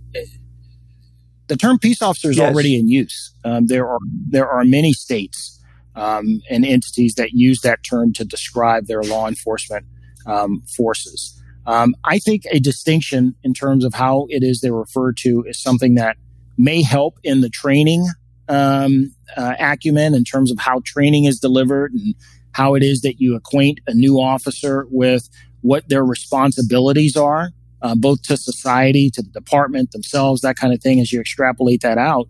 [1.47, 2.49] the term peace officer is yes.
[2.49, 3.33] already in use.
[3.43, 5.52] Um, there are there are many states
[5.95, 9.85] um, and entities that use that term to describe their law enforcement
[10.25, 11.39] um, forces.
[11.65, 15.57] Um, I think a distinction in terms of how it is they're referred to is
[15.57, 16.17] something that
[16.57, 18.07] may help in the training
[18.49, 22.15] um, uh, acumen in terms of how training is delivered and
[22.51, 25.29] how it is that you acquaint a new officer with
[25.61, 27.49] what their responsibilities are,
[27.81, 31.81] uh, both to society, to the department themselves, that kind of thing, as you extrapolate
[31.81, 32.27] that out.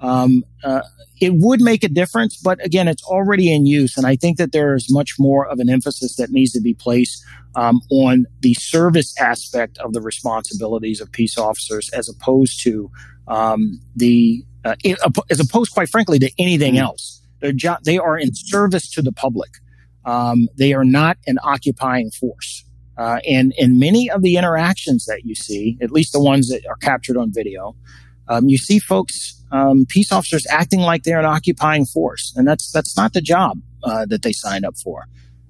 [0.00, 0.82] Um, uh,
[1.20, 3.96] it would make a difference, but again, it's already in use.
[3.96, 6.74] And I think that there is much more of an emphasis that needs to be
[6.74, 7.24] placed
[7.54, 12.90] um, on the service aspect of the responsibilities of peace officers as opposed to
[13.28, 14.76] um, the, uh,
[15.30, 16.84] as opposed, quite frankly, to anything mm-hmm.
[16.84, 17.22] else.
[17.40, 19.50] Their job, they are in service to the public.
[20.04, 22.64] Um, they are not an occupying force.
[22.98, 26.66] Uh, and in many of the interactions that you see, at least the ones that
[26.66, 27.74] are captured on video,
[28.28, 32.70] um, you see folks um, peace officers acting like they're an occupying force, and that's
[32.72, 35.06] that's not the job uh, that they signed up for.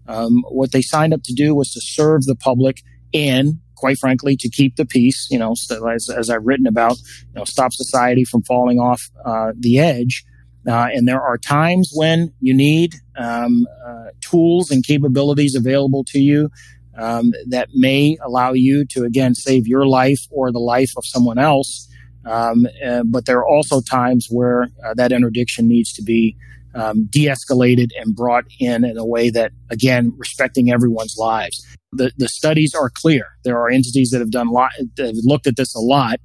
[0.08, 2.82] Um, what they signed up to do was to serve the public
[3.12, 5.28] and, quite frankly, to keep the peace.
[5.30, 9.52] You know, as, as I've written about, you know, stop society from falling off uh,
[9.58, 10.24] the edge.
[10.68, 16.18] Uh, and there are times when you need um, uh, tools and capabilities available to
[16.18, 16.50] you
[16.98, 21.38] um, that may allow you to, again, save your life or the life of someone
[21.38, 21.85] else.
[22.26, 26.36] Um, uh, but there are also times where uh, that interdiction needs to be
[26.74, 31.64] um, de-escalated and brought in in a way that, again, respecting everyone's lives.
[31.92, 33.26] The, the studies are clear.
[33.44, 36.20] There are entities that have done lot, that have looked at this a lot,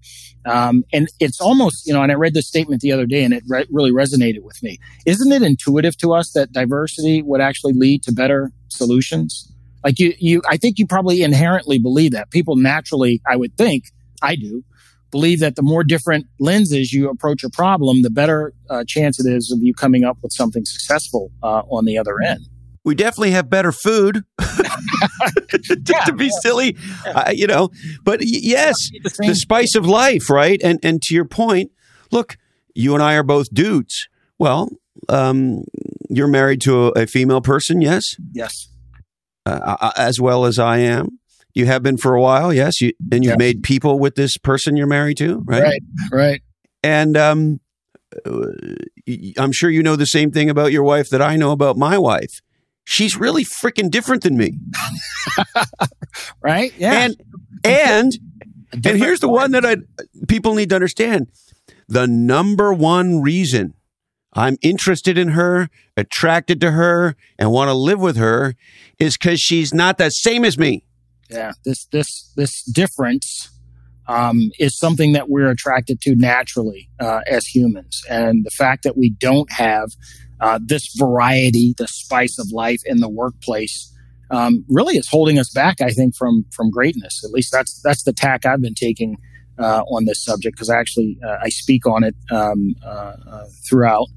[0.46, 2.02] um, and it's almost you know.
[2.02, 4.80] And I read this statement the other day, and it re- really resonated with me.
[5.06, 9.50] Isn't it intuitive to us that diversity would actually lead to better solutions?
[9.84, 12.32] Like you, you, I think you probably inherently believe that.
[12.32, 13.86] People naturally, I would think,
[14.22, 14.64] I do,
[15.12, 19.32] believe that the more different lenses you approach a problem, the better uh, chance it
[19.32, 22.48] is of you coming up with something successful uh, on the other end.
[22.84, 24.24] We definitely have better food.
[25.88, 26.32] Yeah, to be yeah.
[26.42, 27.12] silly, yeah.
[27.12, 27.70] Uh, you know.
[28.04, 30.60] But yes, the, the spice of life, right?
[30.64, 31.72] And and to your point,
[32.12, 32.38] look,
[32.74, 34.08] you and I are both dudes.
[34.40, 34.70] Well,
[35.10, 35.64] um,
[36.10, 38.04] you're married to a, a female person, yes?
[38.34, 38.70] Yes.
[39.46, 41.20] Uh, as well as I am.
[41.54, 42.82] You have been for a while, yes.
[42.82, 43.40] You and you've yes.
[43.40, 45.64] made people with this person you're married to, right?
[45.64, 45.82] Right,
[46.12, 46.42] right.
[46.84, 47.60] And um,
[49.38, 51.98] I'm sure you know the same thing about your wife that I know about my
[51.98, 52.42] wife.
[52.84, 54.58] She's really freaking different than me,
[56.42, 56.74] right?
[56.78, 56.94] Yeah.
[56.94, 57.16] And
[57.64, 58.12] and
[58.74, 59.78] and here's the one that I
[60.28, 61.28] people need to understand:
[61.88, 63.76] the number one reason
[64.34, 68.56] I'm interested in her, attracted to her, and want to live with her
[68.98, 70.84] is because she's not the same as me.
[71.32, 73.50] Yeah, this this this difference
[74.08, 78.98] um, is something that we're attracted to naturally uh, as humans, and the fact that
[78.98, 79.92] we don't have
[80.42, 83.94] uh, this variety, the spice of life in the workplace,
[84.30, 85.80] um, really is holding us back.
[85.80, 87.24] I think from from greatness.
[87.24, 89.18] At least that's that's the tack I've been taking
[89.58, 93.46] uh, on this subject because I actually uh, I speak on it um, uh, uh,
[93.64, 94.08] throughout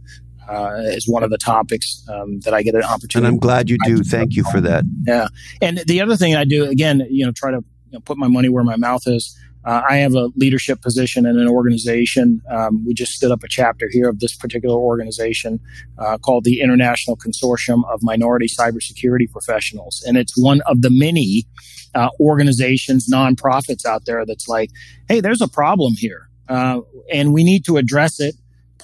[0.49, 3.27] uh, is one of the topics um, that I get an opportunity.
[3.27, 4.03] And I'm glad you do.
[4.03, 4.85] Thank you for that.
[5.07, 5.29] Yeah.
[5.61, 7.59] And the other thing I do, again, you know, try to
[7.91, 9.39] you know, put my money where my mouth is.
[9.65, 12.43] Uh, I have a leadership position in an organization.
[12.51, 15.59] Um, we just stood up a chapter here of this particular organization
[15.99, 20.05] uh, called the International Consortium of Minority Cybersecurity Professionals.
[20.07, 21.47] And it's one of the many
[21.95, 24.71] uh, organizations, nonprofits out there that's like,
[25.09, 26.29] hey, there's a problem here.
[26.47, 26.81] Uh,
[27.11, 28.35] and we need to address it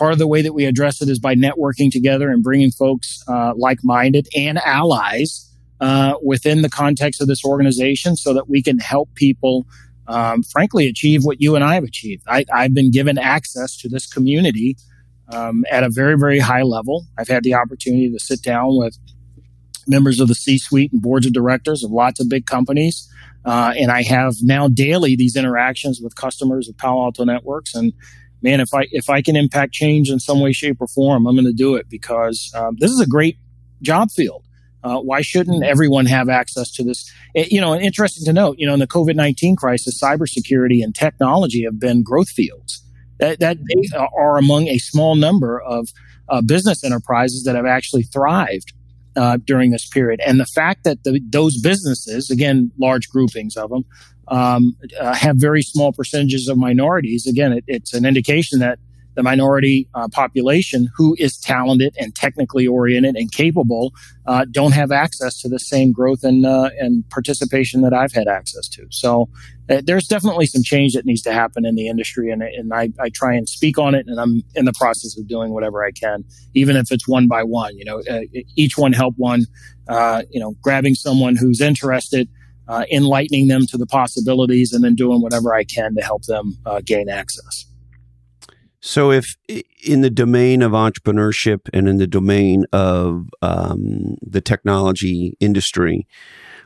[0.01, 3.23] Part of the way that we address it is by networking together and bringing folks
[3.29, 8.63] uh, like minded and allies uh, within the context of this organization so that we
[8.63, 9.67] can help people,
[10.09, 12.23] um, frankly, achieve what you and I have achieved.
[12.27, 14.79] I, have been given access to this community
[15.29, 17.05] um, at a very, very high level.
[17.19, 18.97] I've had the opportunity to sit down with
[19.87, 23.07] members of the C suite and boards of directors of lots of big companies.
[23.45, 27.75] Uh, and I have now daily these interactions with customers of Palo Alto Networks.
[27.75, 27.93] And
[28.43, 31.35] man, if I if I can impact change in some way, shape, or form, I'm
[31.35, 33.39] going to do it because um, this is a great
[33.83, 34.45] job field.
[34.83, 37.13] Uh, why shouldn't everyone have access to this?
[37.35, 40.95] It, you know, interesting to note, you know, in the COVID 19 crisis, cybersecurity and
[40.95, 42.83] technology have been growth fields.
[43.19, 45.91] That, that they are among a small number of
[46.31, 48.73] uh, business enterprises that have actually thrived
[49.17, 50.21] uh, during this period.
[50.25, 53.85] And the fact that the, those businesses, again, large groupings of them,
[54.31, 57.27] um, uh, have very small percentages of minorities.
[57.27, 58.79] Again, it, it's an indication that
[59.17, 63.93] the minority uh, population who is talented and technically oriented and capable
[64.27, 68.29] uh, don't have access to the same growth and, uh, and participation that I've had
[68.29, 68.87] access to.
[68.91, 69.29] So
[69.69, 72.91] uh, there's definitely some change that needs to happen in the industry, and, and I,
[73.01, 75.91] I, try and speak on it, and I'm in the process of doing whatever I
[75.91, 76.25] can,
[76.55, 77.77] even if it's one by one.
[77.77, 78.21] You know, uh,
[78.57, 79.47] each one help one.
[79.89, 82.29] Uh, you know, grabbing someone who's interested
[82.71, 86.57] uh, enlightening them to the possibilities, and then doing whatever I can to help them
[86.65, 87.67] uh, gain access.
[88.81, 89.37] So, if
[89.85, 96.07] in the domain of entrepreneurship and in the domain of um, the technology industry,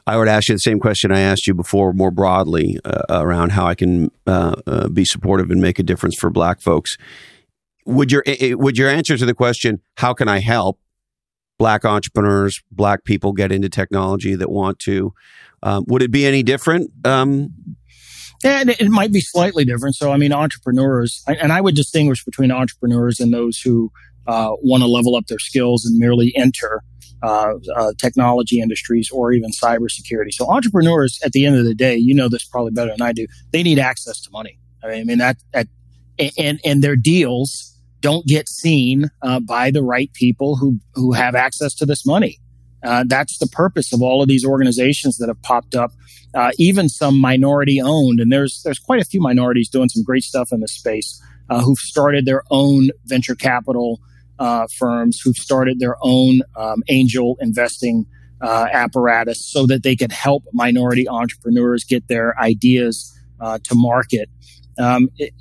[0.06, 3.52] I would ask you the same question I asked you before, more broadly uh, around
[3.52, 6.98] how I can uh, uh, be supportive and make a difference for Black folks.
[7.86, 10.78] Would your would your answer to the question, "How can I help?"
[11.58, 15.14] Black entrepreneurs, Black people get into technology that want to
[15.64, 16.90] um, would it be any different?
[17.04, 17.52] Um,
[18.44, 19.96] and it might be slightly different.
[19.96, 23.90] So, I mean, entrepreneurs, and I would distinguish between entrepreneurs and those who
[24.26, 26.82] uh, want to level up their skills and merely enter
[27.22, 30.32] uh, uh, technology industries or even cybersecurity.
[30.32, 33.12] So, entrepreneurs, at the end of the day, you know this probably better than I
[33.12, 33.26] do.
[33.50, 34.58] They need access to money.
[34.84, 35.68] I mean, that, that
[36.38, 41.34] and and their deals don't get seen uh, by the right people who who have
[41.34, 42.38] access to this money.
[42.84, 45.92] Uh, that's the purpose of all of these organizations that have popped up,
[46.34, 48.20] uh, even some minority owned.
[48.20, 51.62] And there's there's quite a few minorities doing some great stuff in this space uh,
[51.62, 54.00] who've started their own venture capital
[54.38, 58.06] uh, firms, who've started their own um, angel investing
[58.40, 64.28] uh, apparatus, so that they can help minority entrepreneurs get their ideas uh, to market.
[64.78, 65.32] Um, it,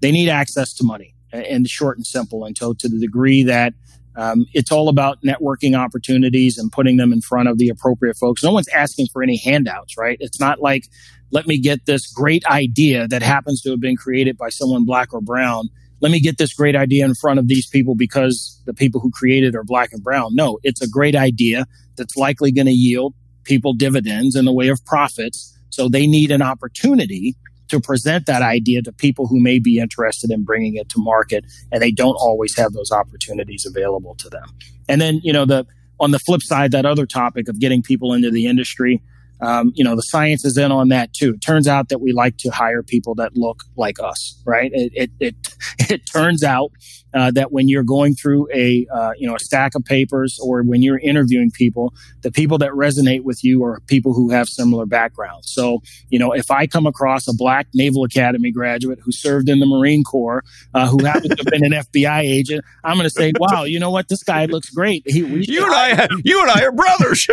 [0.00, 2.44] they need access to money, and short and simple.
[2.44, 3.72] And to the degree that
[4.16, 8.42] um, it's all about networking opportunities and putting them in front of the appropriate folks.
[8.42, 10.18] No one's asking for any handouts, right?
[10.20, 10.88] It's not like,
[11.30, 15.14] let me get this great idea that happens to have been created by someone black
[15.14, 15.68] or brown.
[16.00, 19.10] Let me get this great idea in front of these people because the people who
[19.10, 20.34] created it are black and brown.
[20.34, 21.64] No, it's a great idea
[21.96, 25.56] that's likely going to yield people dividends in the way of profits.
[25.70, 27.36] So they need an opportunity
[27.72, 31.44] to present that idea to people who may be interested in bringing it to market
[31.72, 34.44] and they don't always have those opportunities available to them.
[34.88, 35.66] And then, you know, the
[35.98, 39.00] on the flip side, that other topic of getting people into the industry,
[39.40, 41.34] um, you know, the science is in on that too.
[41.34, 44.70] It turns out that we like to hire people that look like us, right?
[44.74, 45.34] It, it, it,
[45.90, 46.72] it turns out
[47.14, 50.62] uh, that when you're going through a uh, you know a stack of papers or
[50.62, 54.86] when you're interviewing people, the people that resonate with you are people who have similar
[54.86, 55.52] backgrounds.
[55.52, 59.58] So you know if I come across a black Naval Academy graduate who served in
[59.58, 60.42] the Marine Corps,
[60.74, 63.78] uh, who happens to have been an FBI agent, I'm going to say, "Wow, you
[63.78, 64.08] know what?
[64.08, 65.02] This guy looks great.
[65.06, 67.26] He, you and I, you and I are brothers.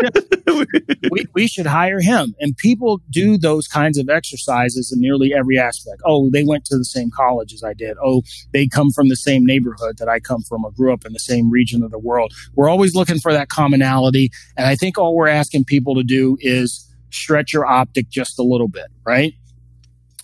[1.11, 5.57] we, we should hire him." And people do those kinds of exercises in nearly every
[5.57, 6.01] aspect.
[6.05, 7.97] Oh, they went to the same college as I did.
[8.03, 11.05] Oh, they come from the same neighborhood neighborhood that I come from or grew up
[11.05, 12.33] in the same region of the world.
[12.55, 14.31] We're always looking for that commonality.
[14.57, 18.43] And I think all we're asking people to do is stretch your optic just a
[18.43, 19.33] little bit, right?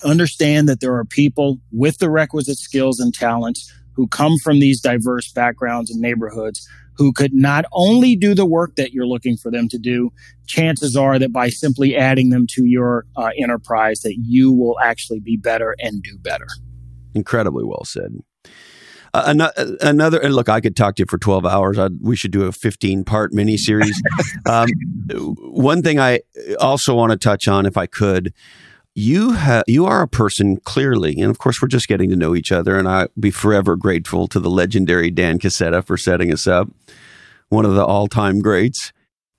[0.04, 4.82] Understand that there are people with the requisite skills and talents who come from these
[4.82, 6.68] diverse backgrounds and neighborhoods
[6.98, 10.12] who could not only do the work that you're looking for them to do,
[10.48, 15.20] chances are that by simply adding them to your uh, enterprise that you will actually
[15.20, 16.48] be better and do better.
[17.14, 18.14] Incredibly well said.
[19.16, 21.80] Uh, another, and look, I could talk to you for 12 hours.
[21.80, 24.02] I'd, we should do a 15 part mini series.
[24.46, 24.68] um,
[25.40, 26.20] one thing I
[26.60, 28.34] also want to touch on, if I could,
[28.94, 32.36] you have you are a person clearly, and of course we're just getting to know
[32.36, 36.46] each other, and I'll be forever grateful to the legendary Dan Cassetta for setting us
[36.46, 36.68] up,
[37.48, 38.92] one of the all time greats.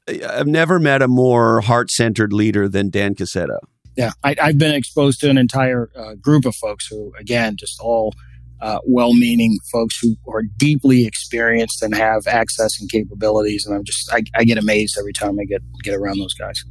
[0.09, 3.59] I've never met a more heart centered leader than Dan Cassetta.
[3.95, 7.79] Yeah, I, have been exposed to an entire uh, group of folks who, again, just
[7.81, 8.14] all
[8.61, 13.66] uh, well-meaning folks who are deeply experienced and have access and capabilities.
[13.66, 16.62] And I'm just I, I, get amazed every time I get get around those guys.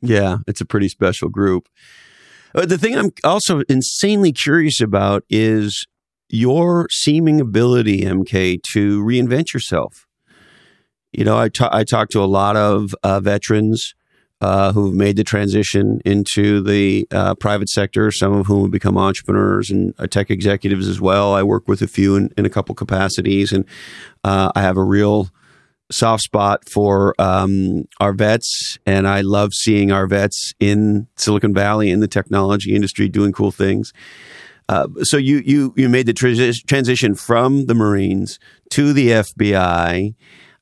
[0.00, 1.68] Yeah, it's a pretty special group.
[2.52, 5.86] But the thing I'm also insanely curious about is
[6.28, 10.06] your seeming ability, MK, to reinvent yourself.
[11.12, 13.94] You know, I, I talk to a lot of uh, veterans
[14.40, 18.98] uh, who've made the transition into the uh, private sector, some of whom have become
[18.98, 21.34] entrepreneurs and uh, tech executives as well.
[21.34, 23.64] I work with a few in, in a couple capacities, and
[24.22, 25.30] uh, I have a real
[25.90, 31.90] soft spot for um, our vets, and I love seeing our vets in Silicon Valley
[31.90, 33.92] in the technology industry doing cool things.
[34.68, 36.14] Uh, so you you you made the
[36.66, 38.38] transition from the Marines
[38.70, 40.14] to the FBI,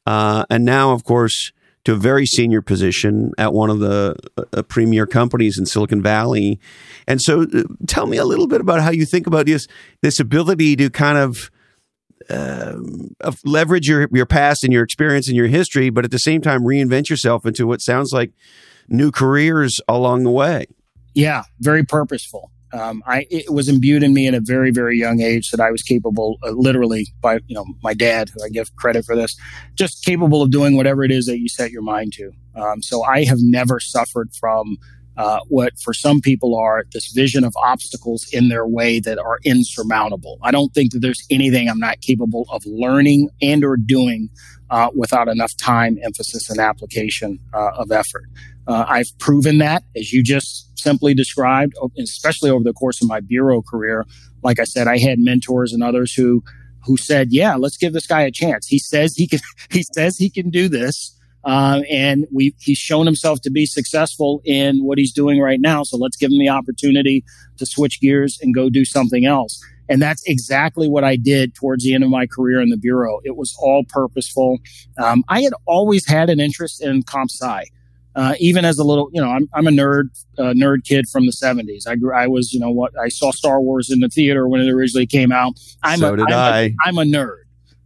[0.07, 1.53] uh, and now, of course
[1.85, 6.61] to a very senior position at one of the uh, premier companies in Silicon Valley.
[7.09, 9.67] And so, uh, tell me a little bit about how you think about this
[10.01, 11.51] this ability to kind of
[12.31, 12.77] uh,
[13.45, 16.63] leverage your your past and your experience and your history, but at the same time
[16.63, 18.33] reinvent yourself into what sounds like
[18.89, 20.67] new careers along the way.
[21.15, 25.21] Yeah, very purposeful um, I it was imbued in me at a very very young
[25.21, 28.75] age that I was capable, uh, literally by you know my dad, who I give
[28.77, 29.37] credit for this,
[29.75, 32.33] just capable of doing whatever it is that you set your mind to.
[32.55, 34.79] Um, so I have never suffered from
[35.17, 39.39] uh, what for some people are this vision of obstacles in their way that are
[39.45, 40.39] insurmountable.
[40.43, 44.31] I don't think that there's anything I'm not capable of learning and or doing
[44.71, 48.25] uh, without enough time, emphasis, and application uh, of effort.
[48.67, 53.21] Uh, I've proven that, as you just simply described, especially over the course of my
[53.21, 54.07] bureau career.
[54.43, 56.43] Like I said, I had mentors and others who
[56.85, 58.67] who said, "Yeah, let's give this guy a chance.
[58.67, 59.41] He says he can.
[59.71, 64.43] He says he can do this." Um, and we he's shown himself to be successful
[64.45, 65.83] in what he's doing right now.
[65.83, 67.25] So let's give him the opportunity
[67.57, 69.61] to switch gears and go do something else.
[69.89, 73.21] And that's exactly what I did towards the end of my career in the bureau.
[73.25, 74.59] It was all purposeful.
[74.97, 77.65] Um, I had always had an interest in comp sci.
[78.15, 81.27] Uh, even as a little, you know, I'm, I'm a nerd, uh, nerd kid from
[81.27, 81.87] the 70s.
[81.87, 84.61] I grew, I was, you know, what I saw Star Wars in the theater when
[84.61, 85.59] it originally came out.
[85.83, 86.59] I'm so a, did I'm I.
[86.61, 87.39] A, I'm a nerd.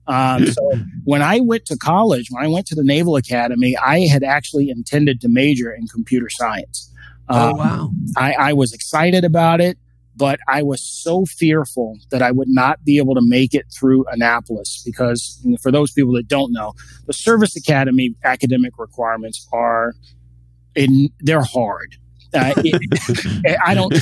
[0.09, 0.73] Um, so
[1.05, 4.71] when I went to college, when I went to the Naval Academy, I had actually
[4.71, 6.93] intended to major in computer science.
[7.29, 7.91] oh, Um, wow.
[8.17, 9.79] I, I was excited about it,
[10.17, 14.07] but I was so fearful that I would not be able to make it through
[14.11, 16.73] Annapolis because for those people that don't know,
[17.07, 19.95] the Service Academy academic requirements are
[20.77, 21.97] in, they're hard.
[22.35, 23.95] Uh, it, I don't,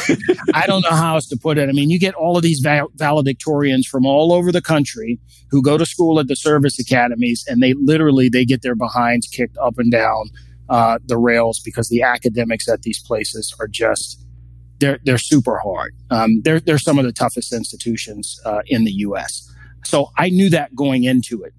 [0.55, 1.69] I don't know how else to put it.
[1.69, 5.21] I mean, you get all of these val- valedictorians from all over the country
[5.51, 9.27] who go to school at the service academies, and they literally they get their behinds
[9.29, 10.31] kicked up and down
[10.69, 14.25] uh, the rails because the academics at these places are just
[14.81, 15.95] they're they're super hard.
[16.11, 19.51] Um, they're they're some of the toughest institutions uh, in the U.S.
[19.85, 21.53] So I knew that going into it,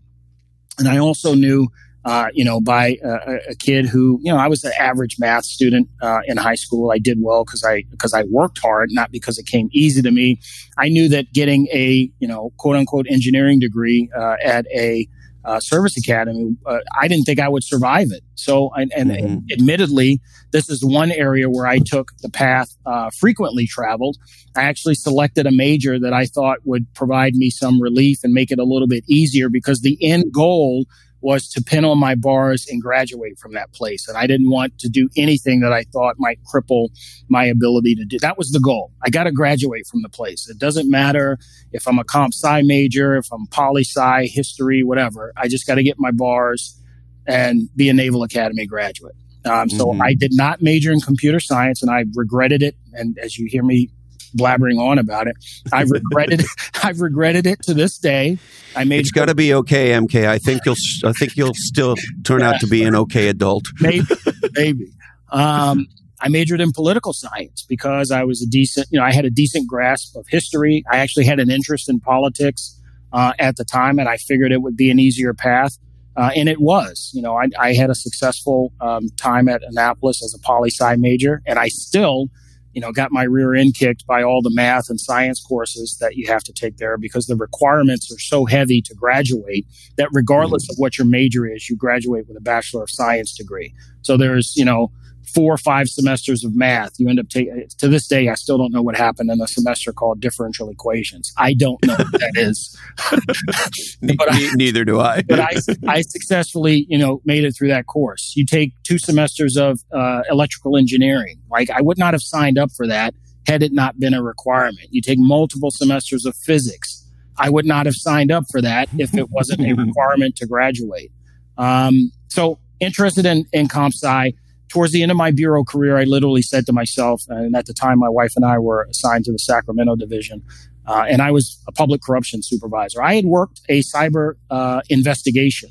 [0.78, 1.68] and I also knew,
[2.06, 5.46] uh, you know, by a, a kid who, you know, I was an average math
[5.46, 6.92] student uh, in high school.
[6.92, 10.12] I did well because I because I worked hard, not because it came easy to
[10.12, 10.40] me.
[10.78, 15.08] I knew that getting a you know quote unquote engineering degree uh, at a
[15.46, 18.24] uh, service academy, uh, I didn't think I would survive it.
[18.34, 19.52] So, and, and Mhm.
[19.52, 20.20] admittedly,
[20.52, 24.18] this is one area where I took the path uh, frequently traveled.
[24.56, 28.50] I actually selected a major that I thought would provide me some relief and make
[28.52, 30.86] it a little bit easier because the end goal
[31.26, 34.08] was to pin on my bars and graduate from that place.
[34.08, 36.90] And I didn't want to do anything that I thought might cripple
[37.30, 38.20] my ability to do.
[38.20, 38.92] That was the goal.
[39.04, 40.48] I got to graduate from the place.
[40.48, 41.40] It doesn't matter
[41.72, 45.34] if I'm a comp sci major, if I'm poli sci, history, whatever.
[45.36, 46.80] I just got to get my bars
[47.26, 49.16] and be a Naval Academy graduate.
[49.46, 50.02] Um, so Mhm.
[50.02, 52.76] I did not major in computer science, and I regretted it.
[52.94, 53.90] And as you hear me
[54.38, 55.36] blabbering on about it,
[55.72, 56.44] I've regretted
[56.84, 58.38] I've regretted it to this day.
[58.76, 60.28] I made It's got to be okay, MK.
[60.28, 60.76] I think you'll.
[61.04, 63.66] I think you'll still turn out to be an okay adult.
[63.80, 64.06] maybe,
[64.54, 64.88] maybe.
[65.32, 65.88] Um,
[66.20, 69.30] I majored in political science because I was a decent, you know, I had a
[69.30, 70.84] decent grasp of history.
[70.92, 72.80] I actually had an interest in politics
[73.12, 75.78] uh, at the time, and I figured it would be an easier path.
[76.18, 80.24] Uh, and it was, you know, I, I had a successful um, time at Annapolis
[80.24, 82.30] as a poli sci major, and I still,
[82.76, 86.18] you know, got my rear end kicked by all the math and science courses that
[86.18, 89.66] you have to take there because the requirements are so heavy to graduate
[89.96, 90.74] that regardless mm-hmm.
[90.74, 93.74] of what your major is, you graduate with a Bachelor of Science degree.
[94.02, 94.92] So there's, you know,
[95.34, 96.94] four or five semesters of math.
[97.00, 99.48] You end up taking, to this day, I still don't know what happened in a
[99.48, 101.34] semester called differential equations.
[101.38, 102.78] I don't know what that is.
[104.18, 105.22] But I- neither do I.
[105.24, 105.54] but I,
[105.88, 108.34] I successfully, you know, made it through that course.
[108.36, 111.40] You take two semesters of uh, electrical engineering.
[111.50, 113.14] Like I would not have signed up for that
[113.48, 114.88] had it not been a requirement.
[114.92, 117.04] You take multiple semesters of physics.
[117.38, 121.12] I would not have signed up for that if it wasn't a requirement to graduate.
[121.58, 124.34] Um, so interested in, in comp sci.
[124.70, 127.74] Towards the end of my bureau career, I literally said to myself, and at the
[127.74, 130.42] time, my wife and I were assigned to the Sacramento division,
[130.88, 133.02] uh, and I was a public corruption supervisor.
[133.02, 135.70] I had worked a cyber uh, investigation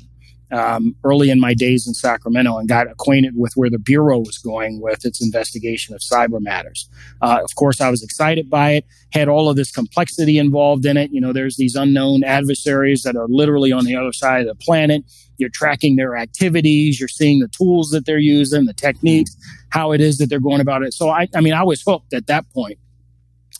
[0.55, 4.37] um, early in my days in Sacramento and got acquainted with where the bureau was
[4.37, 6.89] going with its investigation of cyber matters.
[7.21, 8.85] Uh, of course, I was excited by it.
[9.11, 11.11] Had all of this complexity involved in it.
[11.11, 14.55] You know, there's these unknown adversaries that are literally on the other side of the
[14.55, 15.03] planet.
[15.37, 16.99] You're tracking their activities.
[16.99, 19.35] You're seeing the tools that they're using, the techniques,
[19.69, 20.93] how it is that they're going about it.
[20.93, 22.79] So, I, I mean, I was hooked at that point.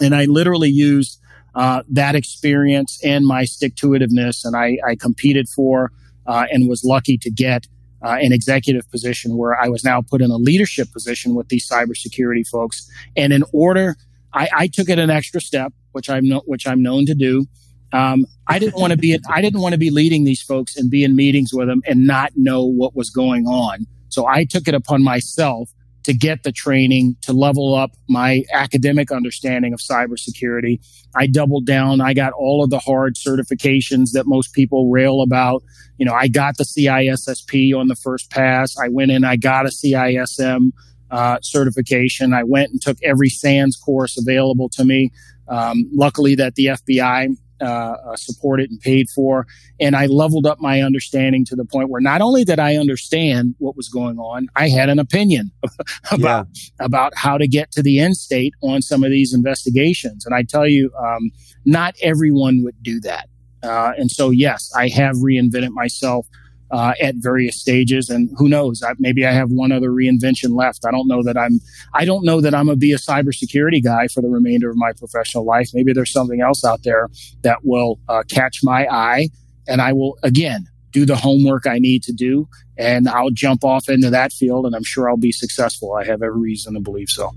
[0.02, 1.20] and I literally used
[1.56, 5.92] uh, that experience and my stick to itiveness, and I, I competed for
[6.26, 7.68] uh, and was lucky to get
[8.04, 11.68] uh, an executive position where I was now put in a leadership position with these
[11.68, 12.90] cybersecurity folks.
[13.16, 13.96] And in order,
[14.34, 17.48] I, I took it an extra step, which I'm no, which I'm known to do.
[17.94, 20.92] Um, I didn't want to be I didn't want to be leading these folks and
[20.92, 23.88] be in meetings with them and not know what was going on.
[24.10, 25.70] So I took it upon myself
[26.06, 30.80] to get the training to level up my academic understanding of cybersecurity.
[31.16, 32.00] I doubled down.
[32.00, 35.64] I got all of the hard certifications that most people rail about.
[35.98, 38.78] You know, I got the CISSP on the first pass.
[38.78, 40.74] I went in, I got a CISM
[41.10, 42.36] uh, certification.
[42.36, 45.12] I went and took every SANS course available to me.
[45.48, 49.48] Um, luckily, that the FBI uh, uh, supported and paid for.
[49.80, 53.56] And I leveled up my understanding to the point where not only did I understand
[53.60, 55.52] what was going on, I had an opinion
[56.12, 56.48] about
[56.80, 60.26] about how to get to the end state on some of these investigations.
[60.26, 61.32] And I tell you, um,
[61.66, 63.30] not everyone would do that.
[63.64, 66.28] Uh, and so, yes, I have reinvented myself
[66.72, 68.82] uh, at various stages, and who knows?
[68.84, 70.86] I, maybe I have one other reinvention left.
[70.86, 71.60] I don't know that I'm.
[71.94, 74.92] I don't know that I'm gonna be a cybersecurity guy for the remainder of my
[74.94, 75.70] professional life.
[75.74, 77.10] Maybe there's something else out there
[77.44, 79.30] that will uh, catch my eye,
[79.68, 82.48] and I will again do the homework I need to do,
[82.78, 85.94] and I'll jump off into that field, and I'm sure I'll be successful.
[85.94, 87.32] I have every reason to believe so.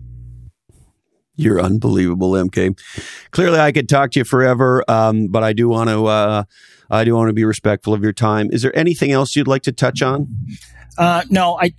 [1.38, 2.76] You're unbelievable, MK.
[3.30, 6.06] Clearly, I could talk to you forever, um, but I do want to.
[6.06, 6.44] Uh,
[6.90, 8.48] I do want to be respectful of your time.
[8.50, 10.34] Is there anything else you'd like to touch on?
[10.96, 11.72] Uh, no, I,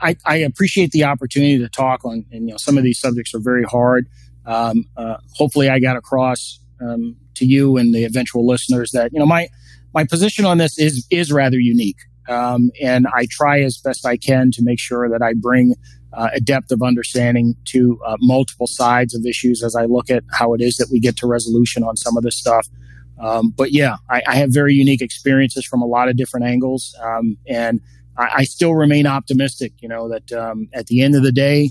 [0.00, 3.34] I, I appreciate the opportunity to talk on, and you know, some of these subjects
[3.34, 4.08] are very hard.
[4.46, 9.18] Um, uh, hopefully, I got across um, to you and the eventual listeners that you
[9.18, 9.48] know my
[9.92, 11.98] my position on this is is rather unique,
[12.30, 15.74] um, and I try as best I can to make sure that I bring
[16.14, 20.24] uh, a depth of understanding to uh, multiple sides of issues as I look at
[20.32, 22.68] how it is that we get to resolution on some of this stuff.
[23.18, 26.94] Um, but yeah, I, I, have very unique experiences from a lot of different angles,
[27.00, 27.80] um, and
[28.16, 29.74] I, I, still remain optimistic.
[29.80, 31.70] You know that um, at the end of the day,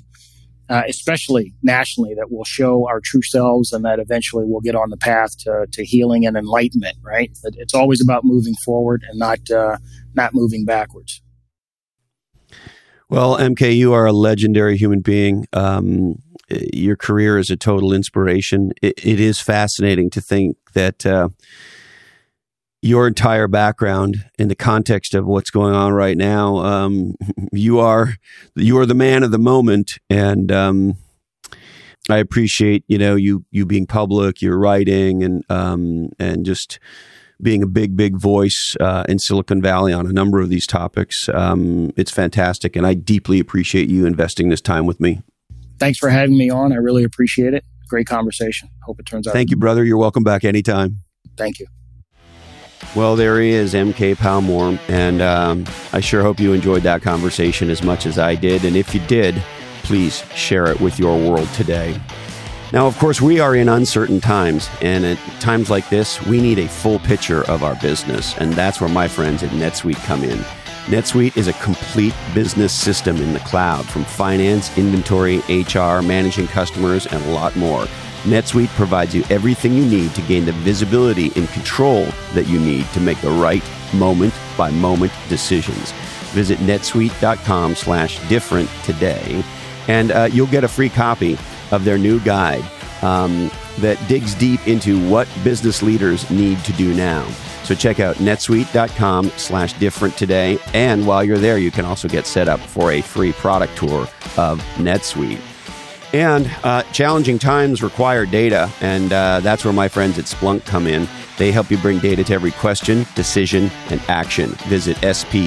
[0.70, 4.92] uh, especially nationally, that we'll show our true selves, and that eventually we'll get on
[4.92, 6.96] the path to, to healing and enlightenment.
[7.02, 7.38] Right?
[7.44, 9.78] It's always about moving forward and not uh,
[10.14, 11.22] not moving backwards.
[13.12, 15.46] Well, MK, you are a legendary human being.
[15.52, 18.72] Um, your career is a total inspiration.
[18.82, 21.28] it, it is fascinating to think that uh,
[22.82, 27.16] your entire background in the context of what's going on right now, um,
[27.52, 28.16] you are
[28.56, 30.94] you are the man of the moment, and um,
[32.10, 36.80] I appreciate you know you you being public, your writing, and um, and just
[37.42, 41.30] being a big, big voice uh, in Silicon Valley on a number of these topics.
[41.30, 45.22] Um, it's fantastic, and I deeply appreciate you investing this time with me.
[45.80, 46.72] Thanks for having me on.
[46.72, 47.66] I really appreciate it.
[47.90, 48.70] Great conversation.
[48.84, 49.34] Hope it turns out.
[49.34, 49.84] Thank you, brother.
[49.84, 51.02] You're welcome back anytime.
[51.38, 51.68] Thank you.
[52.96, 57.70] Well, there he is, MK Palmore, and um, I sure hope you enjoyed that conversation
[57.70, 58.66] as much as I did.
[58.66, 59.42] And if you did,
[59.84, 62.00] please share it with your world today.
[62.74, 66.58] Now, of course, we are in uncertain times, and at times like this, we need
[66.58, 70.38] a full picture of our business, and that's where my friends at NetSuite come in.
[70.86, 77.08] NetSuite is a complete business system in the cloud from finance, inventory, HR, managing customers,
[77.08, 77.84] and a lot more.
[78.24, 82.86] NetSuite provides you everything you need to gain the visibility and control that you need
[82.94, 85.92] to make the right moment by moment decisions.
[86.32, 89.44] Visit netsuite.com slash different today,
[89.90, 91.38] and uh, you'll get a free copy
[91.72, 92.64] of their new guide
[93.02, 93.50] um,
[93.80, 97.28] that digs deep into what business leaders need to do now.
[97.64, 100.60] So check out netsuite.com slash different today.
[100.74, 104.02] And while you're there, you can also get set up for a free product tour
[104.38, 105.51] of NetSuite.
[106.14, 110.86] And uh, challenging times require data, and uh, that's where my friends at Splunk come
[110.86, 111.08] in.
[111.38, 114.50] They help you bring data to every question, decision, and action.
[114.68, 115.46] Visit splunk.com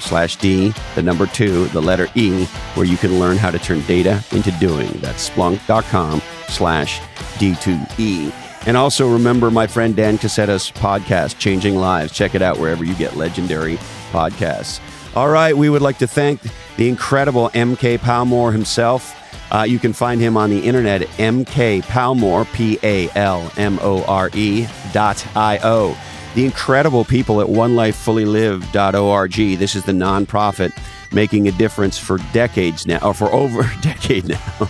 [0.00, 3.80] slash D, the number two, the letter E, where you can learn how to turn
[3.82, 4.90] data into doing.
[5.00, 7.00] That's splunk.com slash
[7.38, 8.32] D2E.
[8.66, 12.12] And also remember my friend Dan Cassetta's podcast, Changing Lives.
[12.12, 13.76] Check it out wherever you get legendary
[14.10, 14.80] podcasts.
[15.14, 16.40] All right, we would like to thank
[16.76, 19.14] the incredible MK Palmore himself.
[19.52, 23.78] Uh, you can find him on the internet at MK Palmore, P A L M
[23.80, 25.96] O R E dot I O.
[26.34, 29.58] The incredible people at onelifefullylive.org.
[29.58, 30.72] This is the nonprofit
[31.12, 34.68] making a difference for decades now, or for over a decade now.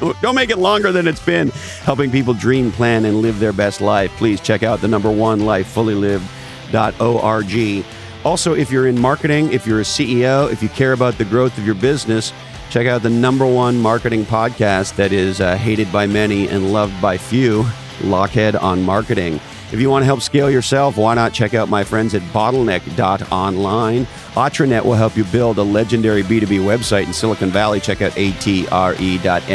[0.20, 1.48] Don't make it longer than it's been,
[1.84, 4.10] helping people dream, plan, and live their best life.
[4.16, 7.84] Please check out the number one lifefullylive.org.
[8.24, 11.56] Also, if you're in marketing, if you're a CEO, if you care about the growth
[11.56, 12.34] of your business,
[12.68, 17.00] check out the number one marketing podcast that is uh, hated by many and loved
[17.00, 17.62] by few,
[18.00, 19.40] Lochhead on Marketing.
[19.72, 24.04] If you want to help scale yourself, why not check out my friends at bottleneck.online?
[24.34, 27.80] Atranet will help you build a legendary B2B website in Silicon Valley.
[27.80, 29.48] Check out atre.net.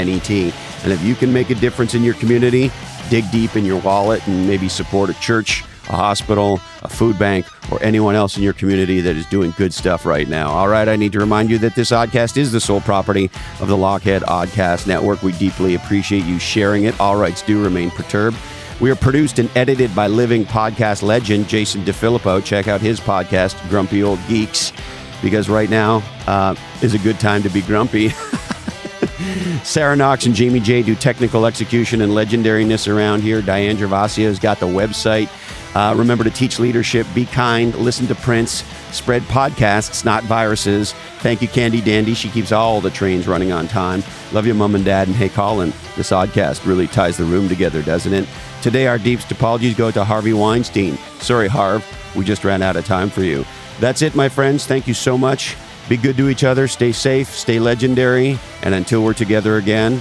[0.84, 2.72] And if you can make a difference in your community,
[3.10, 7.46] dig deep in your wallet and maybe support a church a hospital, a food bank,
[7.72, 10.50] or anyone else in your community that is doing good stuff right now.
[10.50, 13.30] All right, I need to remind you that this oddcast is the sole property
[13.60, 15.22] of the Lochhead Oddcast Network.
[15.22, 17.00] We deeply appreciate you sharing it.
[17.00, 18.38] All rights do remain perturbed.
[18.82, 22.44] We are produced and edited by living podcast legend Jason DeFilippo.
[22.44, 24.74] Check out his podcast, Grumpy Old Geeks,
[25.22, 28.10] because right now uh, is a good time to be grumpy.
[29.64, 33.42] Sarah Knox and Jamie J do technical execution and legendariness around here.
[33.42, 35.30] Diane Gervasio's got the website.
[35.76, 40.94] Uh, remember to teach leadership, be kind, listen to Prince, spread podcasts, not viruses.
[41.20, 42.14] Thank you, Candy Dandy.
[42.14, 44.02] She keeps all the trains running on time.
[44.32, 45.08] Love you, Mom and Dad.
[45.08, 48.26] And hey, Colin, this oddcast really ties the room together, doesn't it?
[48.62, 50.98] Today, our deepest apologies go to Harvey Weinstein.
[51.20, 51.86] Sorry, Harv,
[52.16, 53.46] we just ran out of time for you.
[53.82, 54.66] That's it, my friends.
[54.66, 55.58] Thank you so much.
[55.90, 60.00] Be good to each other, stay safe, stay legendary, and until we're together again,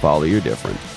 [0.00, 0.89] follow your different.